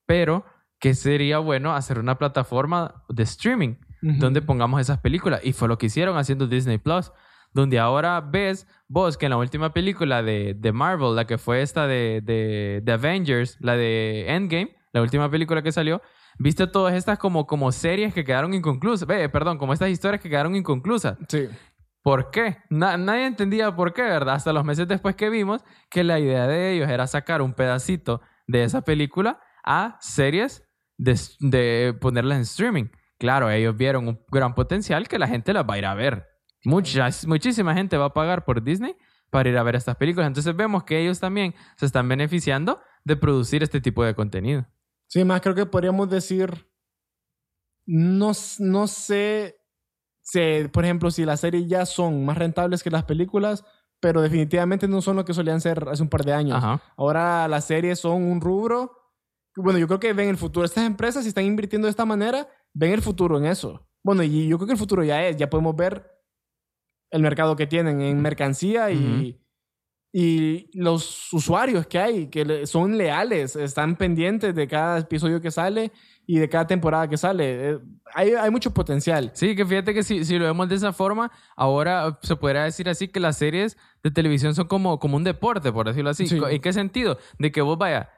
[0.06, 0.46] pero
[0.80, 5.42] que sería bueno hacer una plataforma de streaming donde pongamos esas películas.
[5.44, 7.12] Y fue lo que hicieron haciendo Disney Plus,
[7.54, 11.62] donde ahora ves vos que en la última película de, de Marvel, la que fue
[11.62, 16.02] esta de, de, de, Avengers, la de Endgame, la última película que salió,
[16.38, 20.56] viste todas estas como, como series que quedaron inconclusas, perdón, como estas historias que quedaron
[20.56, 21.18] inconclusas.
[21.28, 21.50] Sí.
[22.10, 22.58] ¿Por qué?
[22.72, 24.34] nadie entendía por qué, ¿verdad?
[24.34, 28.20] Hasta los meses después que vimos que la idea de ellos era sacar un pedacito
[28.48, 32.86] de esa película a series de, de ponerlas en streaming.
[33.20, 36.26] Claro, ellos vieron un gran potencial que la gente las va a ir a ver.
[36.64, 38.96] Mucha, muchísima gente va a pagar por Disney
[39.30, 40.26] para ir a ver estas películas.
[40.26, 44.66] Entonces vemos que ellos también se están beneficiando de producir este tipo de contenido.
[45.06, 46.72] Sí, más creo que podríamos decir,
[47.86, 49.59] no, no sé
[50.72, 53.64] por ejemplo, si las series ya son más rentables que las películas,
[54.00, 56.64] pero definitivamente no son lo que solían ser hace un par de años.
[56.96, 58.96] Ahora las series son un rubro.
[59.56, 60.66] Bueno, yo creo que ven el futuro.
[60.66, 63.86] Estas empresas, si están invirtiendo de esta manera, ven el futuro en eso.
[64.04, 65.36] Bueno, y yo creo que el futuro ya es.
[65.36, 66.10] Ya podemos ver
[67.12, 69.42] el mercado que tienen en mercancía y,
[70.14, 75.92] y los usuarios que hay, que son leales, están pendientes de cada episodio que sale
[76.30, 77.72] y de cada temporada que sale.
[77.72, 77.80] Eh,
[78.14, 79.32] hay, hay mucho potencial.
[79.34, 82.88] Sí, que fíjate que si, si, lo vemos de esa forma, ahora se podría decir
[82.88, 86.28] así que las series de televisión son como, como un deporte, por decirlo así.
[86.30, 87.18] ¿En qué sentido?
[87.40, 88.12] De que vos vaya,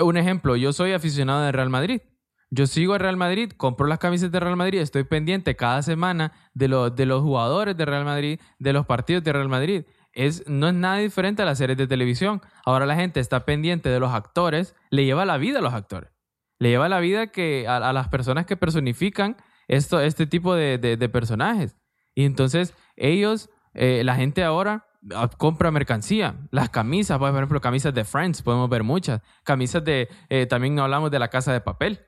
[0.00, 2.02] un ejemplo, yo soy aficionado de Real Madrid.
[2.50, 6.30] Yo sigo a Real Madrid, compro las camisas de Real Madrid, estoy pendiente cada semana
[6.54, 9.86] de, lo, de los jugadores de Real Madrid, de los partidos de Real Madrid.
[10.12, 12.42] Es, no es nada diferente a las series de televisión.
[12.64, 16.12] Ahora la gente está pendiente de los actores, le lleva la vida a los actores
[16.60, 19.36] le lleva la vida que a, las personas que personifican
[19.66, 21.76] esto, este tipo de, de, personajes.
[22.14, 27.94] Y entonces ellos, eh, la gente ahora ah, compra mercancía, las camisas, por ejemplo, camisas
[27.94, 32.04] de Friends, podemos ver muchas, camisas de, eh, también hablamos de la casa de papel.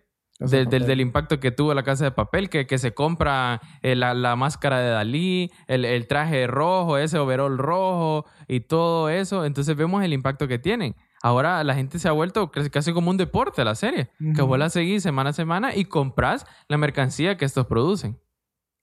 [0.51, 4.15] Del, del, impacto que tuvo la casa de papel, que, que se compra eh, la,
[4.15, 9.45] la, máscara de Dalí, el, el, traje rojo, ese overol rojo y todo eso.
[9.45, 10.95] Entonces vemos el impacto que tienen.
[11.23, 14.71] Ahora la gente se ha vuelto casi como un deporte la serie, que vos la
[14.71, 18.19] seguís semana a semana y compras la mercancía que estos producen.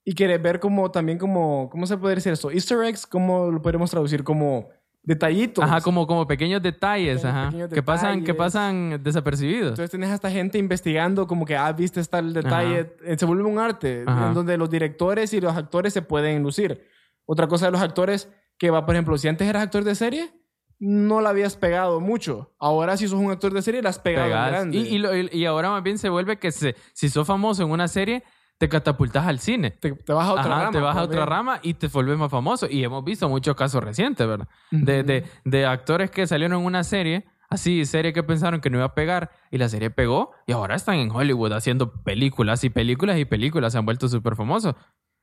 [0.05, 2.49] Y quieres ver como también como, ¿cómo se puede decir esto?
[2.49, 4.24] Easter eggs, ¿cómo lo podemos traducir?
[4.24, 4.70] Como
[5.04, 5.64] detallitos.
[5.64, 9.72] Ajá, como, como pequeños detalles, ajá, que pasan, que pasan desapercibidos.
[9.72, 12.95] Entonces tienes a esta gente investigando como que, ah, viste está el detalle.
[13.04, 16.88] Eh, se vuelve un arte en donde los directores y los actores se pueden lucir.
[17.26, 20.32] Otra cosa de los actores que va, por ejemplo, si antes eras actor de serie,
[20.80, 22.56] no la habías pegado mucho.
[22.58, 24.78] Ahora si sos un actor de serie, la has pegado grande.
[24.78, 28.24] Y, y, ahora más bien se vuelve que si sos famoso en una serie,
[28.60, 29.72] te catapultas al cine.
[29.72, 30.72] Te, vas a otra rama.
[30.72, 32.68] Te vas a otra rama y te vuelves más famoso.
[32.70, 34.49] Y hemos visto muchos casos recientes, ¿verdad?
[34.70, 38.78] de, de, de, actores que salieron en una serie, así, serie que pensaron que no
[38.78, 42.70] iba a pegar, y la serie pegó, y ahora están en Hollywood haciendo películas y
[42.70, 44.76] películas y películas, se han vuelto súper famosos.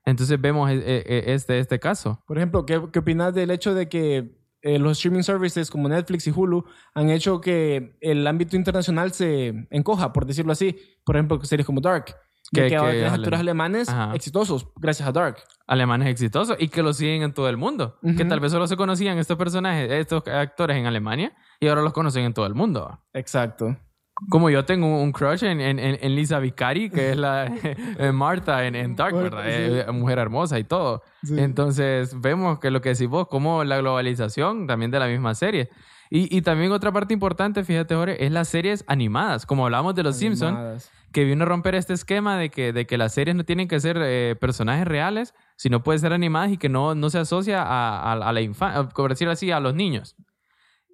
[0.03, 2.23] Entonces vemos eh, eh, este, este caso.
[2.25, 6.25] Por ejemplo, ¿qué, qué opinas del hecho de que eh, los streaming services como Netflix
[6.25, 6.65] y Hulu
[6.95, 10.75] han hecho que el ámbito internacional se encoja, por decirlo así.
[11.05, 12.15] Por ejemplo, series como Dark.
[12.51, 15.37] Que, que, ahora actores alemanes exitosos gracias a Dark.
[15.67, 17.99] Alemanes exitosos y que lo siguen en todo el mundo.
[18.15, 21.93] Que tal vez solo se conocían estos personajes, estos actores en Alemania y ahora los
[21.93, 22.99] conocen en todo el mundo.
[23.13, 23.75] Exacto.
[24.29, 27.53] Como yo tengo un crush en, en, en Lisa Vicari, que es la
[28.13, 29.47] Marta en, en Dark, ¿verdad?
[29.47, 31.03] Es mujer hermosa y todo.
[31.29, 35.69] Entonces, vemos que lo que decís vos, como la globalización también de la misma serie.
[36.09, 39.45] Y, y también otra parte importante, fíjate, Jorge, es las series animadas.
[39.45, 40.91] Como hablamos de Los Simpsons, Animadas.
[41.11, 43.79] que vino a romper este esquema de que, de que las series no tienen que
[43.79, 47.99] ser eh, personajes reales, sino pueden ser animadas y que no, no se asocia a,
[47.99, 50.15] a- a la infancia, por decirlo así, a los niños.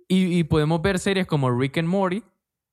[0.07, 2.23] Y, y podemos ver series como Rick and Morty,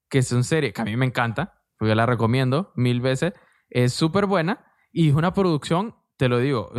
[0.09, 3.33] que son series que a mí me encanta, porque la recomiendo mil veces.
[3.69, 6.71] Es súper buena y es una producción, te lo digo,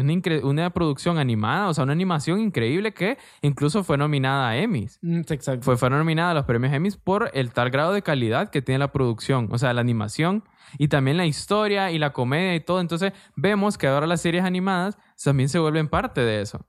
[0.44, 5.22] una, producción animada, o sea, una animación increíble que incluso fue nominada a Emmys Mm,
[5.30, 5.64] exacto.
[5.64, 8.78] fue, fueron nominadas a los premios Emmys por el tal grado de calidad que tiene
[8.78, 10.44] la producción, o sea, la animación
[10.78, 12.82] y también la historia y la comedia y todo.
[12.82, 16.64] Entonces vemos que ahora las series animadas también se vuelven parte de eso.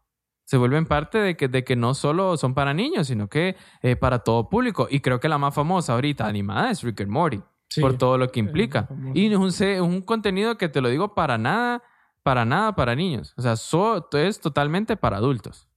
[0.47, 3.97] Se vuelven parte de que, de que no solo son para niños, sino que eh,
[3.97, 4.89] para todo público.
[4.91, 7.83] Y creo que la más famosa ahorita animada es Rick and Morty, Sí.
[7.83, 8.89] por todo lo que implica.
[9.13, 11.83] Y es un contenido que te lo digo para nada,
[12.23, 13.35] para nada para niños.
[13.37, 15.69] O sea, so- es totalmente para adultos.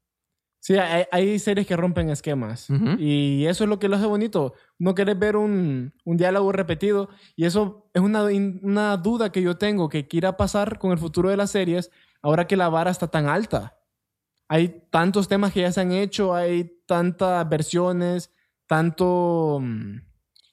[0.59, 2.69] Sí, hay, hay series que rompen esquemas.
[2.71, 2.95] Ujú.
[2.97, 4.53] Y eso es lo que lo hace bonito.
[4.79, 7.09] No querés ver un, un diálogo repetido.
[7.35, 10.91] Y eso es una, una duda que yo tengo, que qué irá a pasar con
[10.91, 11.91] el futuro de las series
[12.23, 13.77] ahora que la vara está tan alta.
[14.47, 18.31] Hay tantos temas que ya se han hecho, hay tantas versiones,
[18.67, 19.59] tanto...
[19.61, 19.97] mm,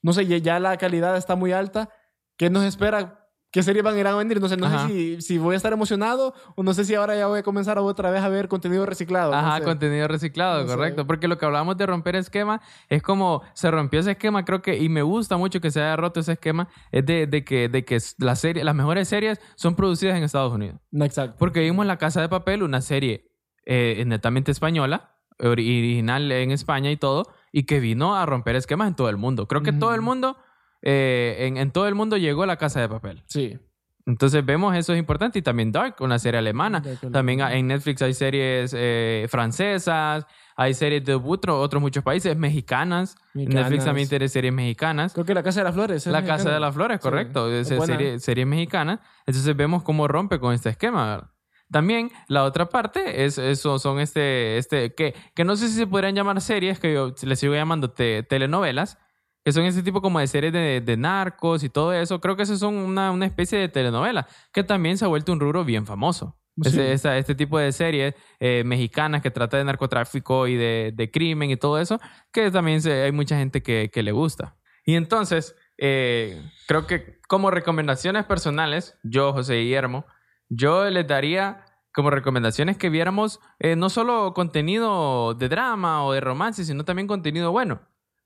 [0.02, 1.88] No sé, ya la calidad está muy alta.
[2.36, 3.21] ¿Qué nos espera?
[3.52, 4.40] ¿Qué series van a ir a venir?
[4.40, 4.88] No sé, no Ajá.
[4.88, 7.42] sé si, si voy a estar emocionado o no sé si ahora ya voy a
[7.42, 9.30] comenzar otra vez a ver contenido reciclado.
[9.30, 9.64] no Ajá, sé.
[9.64, 10.74] contenido reciclado, No sé.
[10.74, 11.06] correcto.
[11.06, 14.78] Porque lo que hablábamos de romper esquema es como se rompió ese esquema, creo que,
[14.78, 17.84] y me gusta mucho que se haya roto ese esquema, es de, de que, de
[17.84, 18.42] que las,
[18.74, 20.80] mejores series son producidas en Estados Unidos.
[20.90, 21.36] No, exacto.
[21.38, 23.30] Porque vimos La Casa de Papel, una serie
[23.66, 28.88] eh, netamente española, ori- original en España y todo, y que vino a romper esquemas
[28.88, 29.46] en todo el mundo.
[29.46, 30.38] Creo que todo el mundo,
[30.82, 33.22] eh, en, en todo el mundo llegó La Casa de Papel.
[33.26, 33.58] Sí.
[34.04, 36.82] Entonces vemos eso es importante y también Dark, una serie alemana.
[37.12, 40.26] También en Netflix hay series eh, francesas,
[40.56, 43.14] hay series de otro- otros muchos países, mexicanas.
[43.34, 43.84] En Netflix Mexicanas.
[43.84, 45.12] también tiene series mexicanas.
[45.12, 46.04] Creo que La Casa de las Flores.
[46.06, 47.52] es La Casa de las Flores, Sí, correcto.
[47.52, 49.00] es Es serie, serie mexicana.
[49.24, 51.30] Entonces vemos cómo rompe con este esquema, ¿verdad?
[51.70, 55.86] También la otra parte es eso, son este, este, que, que no sé si se
[55.86, 58.98] podrían llamar series, que yo les sigo llamando te- telenovelas,
[59.44, 62.20] que son ese tipo como de series de, de narcos y todo eso.
[62.20, 65.40] Creo que eso son una, una especie de telenovela, que también se ha vuelto un
[65.40, 66.38] rubro bien famoso.
[66.62, 66.68] Sí.
[66.68, 71.10] Ese- esa- este tipo de series eh, mexicanas que trata de narcotráfico y de, de
[71.10, 71.98] crimen y todo eso,
[72.30, 74.56] que también se- hay mucha gente que, que le gusta.
[74.84, 80.04] Y entonces, eh, creo que como recomendaciones personales, yo, José Guillermo,
[80.50, 81.64] yo les daría
[81.94, 87.08] como recomendaciones que viéramos eh, no solo contenido de drama o de romance, sino también
[87.08, 87.80] contenido bueno,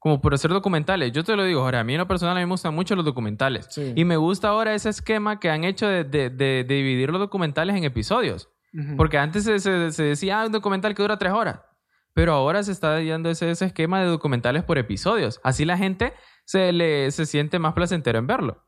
[0.07, 1.11] como por hacer documentales.
[1.11, 2.95] Yo te lo digo, ahora a mí en lo personal a mí me gustan mucho
[2.95, 3.67] los documentales.
[3.71, 3.93] Sí.
[3.97, 7.19] Y me gusta ahora ese esquema que han hecho de, de- de- de dividir los
[7.19, 8.49] documentales en episodios.
[8.97, 11.59] Porque antes se, se- se decía, ah, un documental que dura tres horas.
[12.15, 15.41] Pero ahora se está dando ese, ese esquema de documentales por episodios.
[15.43, 16.13] Así la gente
[16.45, 18.63] se, le, se siente más placentero en verlo.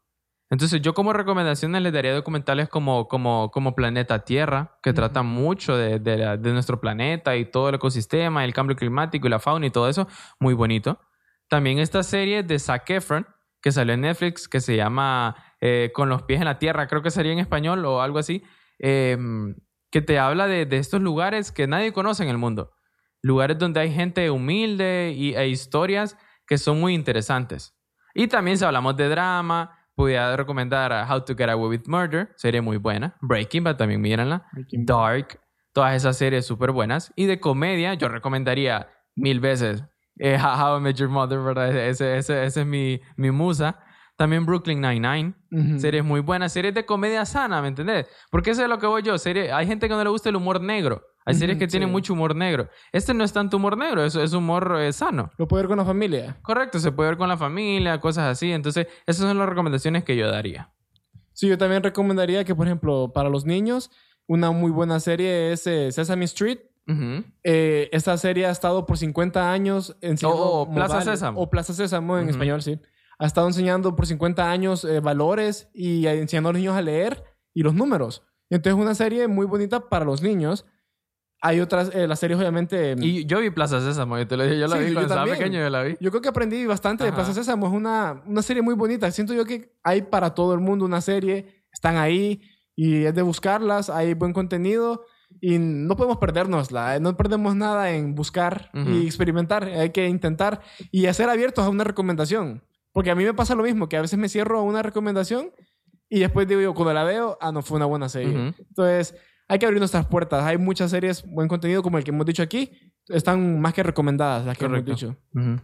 [0.51, 4.97] Entonces yo como recomendaciones les daría documentales como, como, como Planeta Tierra, que Ujú.
[4.97, 9.28] tratan mucho de, de la- de nuestro planeta y todo el ecosistema, el cambio climático
[9.28, 10.09] y la fauna y todo eso.
[10.41, 10.99] Muy bonito.
[11.49, 13.26] También esta serie de Zac Efron,
[13.61, 17.03] que salió en Netflix, que se llama eh, Con los pies en la tierra, creo
[17.03, 18.42] que sería en español o algo así,
[18.78, 19.16] eh,
[19.90, 22.72] que te habla de, de estos lugares que nadie conoce en el mundo.
[23.22, 27.74] Lugares donde hay gente humilde y, e historias que son muy interesantes.
[28.14, 32.32] Y también si hablamos de drama, podría recomendar a How to Get Away with Murder,
[32.36, 33.16] serie muy buena.
[33.20, 34.46] Breaking Bad también mírenla.
[34.53, 34.86] Breaking.
[34.86, 35.40] Dark,
[35.72, 37.12] todas esas series súper buenas.
[37.16, 39.84] Y de comedia, yo recomendaría mil veces
[40.18, 41.76] eh, How I Met Your Mother, ¿verdad?
[41.76, 43.80] Ese, ese, ese es mi, mi musa.
[44.16, 45.34] También Brooklyn Nine-Nine.
[45.52, 45.78] Ujú.
[45.78, 48.06] Series muy buenas, series de comedia sana, ¿me entendés?
[48.32, 49.16] Porque eso es lo que voy yo.
[49.16, 51.04] Serie, hay gente que no le gusta el humor negro.
[51.24, 51.92] Hay series Ujú, que tienen sí.
[51.92, 52.68] mucho humor negro.
[52.90, 55.30] Este no es tanto humor negro, es, es humor eh, sano.
[55.36, 56.36] Lo puedo ver con la familia.
[56.42, 58.50] Correcto, se puede ver con la familia, cosas así.
[58.50, 60.72] Entonces, esas son las recomendaciones que yo daría.
[61.32, 63.90] Sí, yo también recomendaría que, por ejemplo, para los niños,
[64.26, 66.58] una muy buena serie es eh, Sesame Street.
[67.45, 71.41] Eh, esta serie ha estado por 50 años enseñando O- o Plaza Sésamo.
[71.41, 72.80] O Plaza Sésamo en español, sí.
[73.18, 77.22] Ha estado enseñando por 50 años eh, valores y enseñando a los niños a leer
[77.53, 78.22] y los números.
[78.49, 80.64] Entonces, una serie muy bonita para los niños.
[81.41, 82.97] Hay otras, eh, las series obviamente...
[82.99, 85.14] Y yo vi Plaza Sésamo, yo te lo dije, yo la Sí, vi yo cuando
[85.14, 85.97] estaba pequeño, yo la vi.
[86.01, 87.12] Yo creo que aprendí bastante de.
[87.12, 87.66] Plaza Sésamo.
[87.68, 89.11] Es una, una serie muy bonita.
[89.11, 91.64] Siento yo que hay para todo el mundo una serie.
[91.72, 92.41] Están ahí
[92.74, 93.91] y es de buscarlas.
[93.91, 95.05] Hay buen contenido
[95.41, 96.97] y no podemos perdernosla.
[96.97, 98.91] eh, No perdemos nada en buscar Ujú.
[98.91, 99.64] y experimentar.
[99.64, 100.61] Hay que intentar
[100.91, 102.62] y hacer abiertos a una recomendación.
[102.93, 105.51] Porque a mí me pasa lo mismo, que a veces me cierro a una recomendación
[106.09, 108.30] y después digo yo, cuando la veo, ah, no, fue una buena serie.
[108.49, 108.55] Ujú.
[108.68, 109.14] Entonces,
[109.47, 110.43] hay que abrir nuestras puertas.
[110.45, 112.72] Hay muchas series, buen contenido como el que hemos dicho aquí.
[113.09, 114.91] están más que recomendadas las que Correcto.
[114.91, 115.16] hemos dicho.
[115.34, 115.61] Ujú.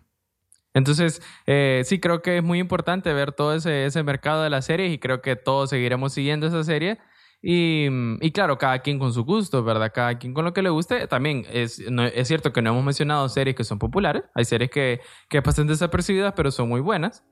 [0.74, 4.64] Entonces, eh, sí, creo que es muy importante ver todo ese, ese mercado de las
[4.64, 6.98] series y creo que todos seguiremos siguiendo esa serie.
[7.46, 7.88] Y,
[8.22, 9.92] y claro, cada quien con su gusto, ¿verdad?
[9.94, 11.06] Cada quien con lo que le guste.
[11.06, 14.22] También es, no- es cierto que no hemos mencionado series que son populares.
[14.34, 17.22] Hay series que, que pasan desapercibidas, pero son muy buenas.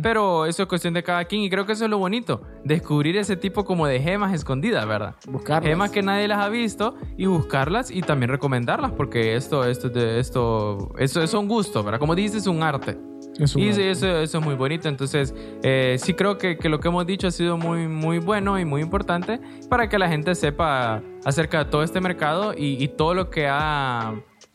[0.00, 2.42] Pero eso es cuestión de cada quien y creo que eso es lo bonito.
[2.64, 5.16] Descubrir ese tipo como de gemas escondidas, ¿verdad?
[5.26, 5.68] Buscarlas.
[5.68, 10.92] Gemas que nadie las ha visto y buscarlas y también recomendarlas porque esto, esto, esto,
[10.98, 11.98] eso es un gusto, ¿verdad?
[11.98, 12.96] Como dices, es un arte.
[13.58, 14.88] Y sí, eso, eso es muy bonito.
[14.88, 18.58] Entonces, eh, sí creo que, que lo que hemos dicho ha sido muy, muy bueno
[18.58, 22.88] y muy importante para que la gente sepa acerca de todo este mercado y, y
[22.88, 24.14] todo lo que ha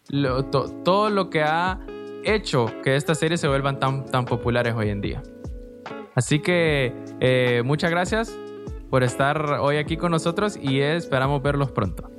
[0.09, 1.79] lo- to- todo lo que ha
[2.23, 5.21] hecho que estas series se vuelvan tan, tan populares hoy en día.
[6.15, 8.37] Así que eh, muchas gracias
[8.89, 12.09] por estar hoy aquí con nosotros y esperamos verlos pronto.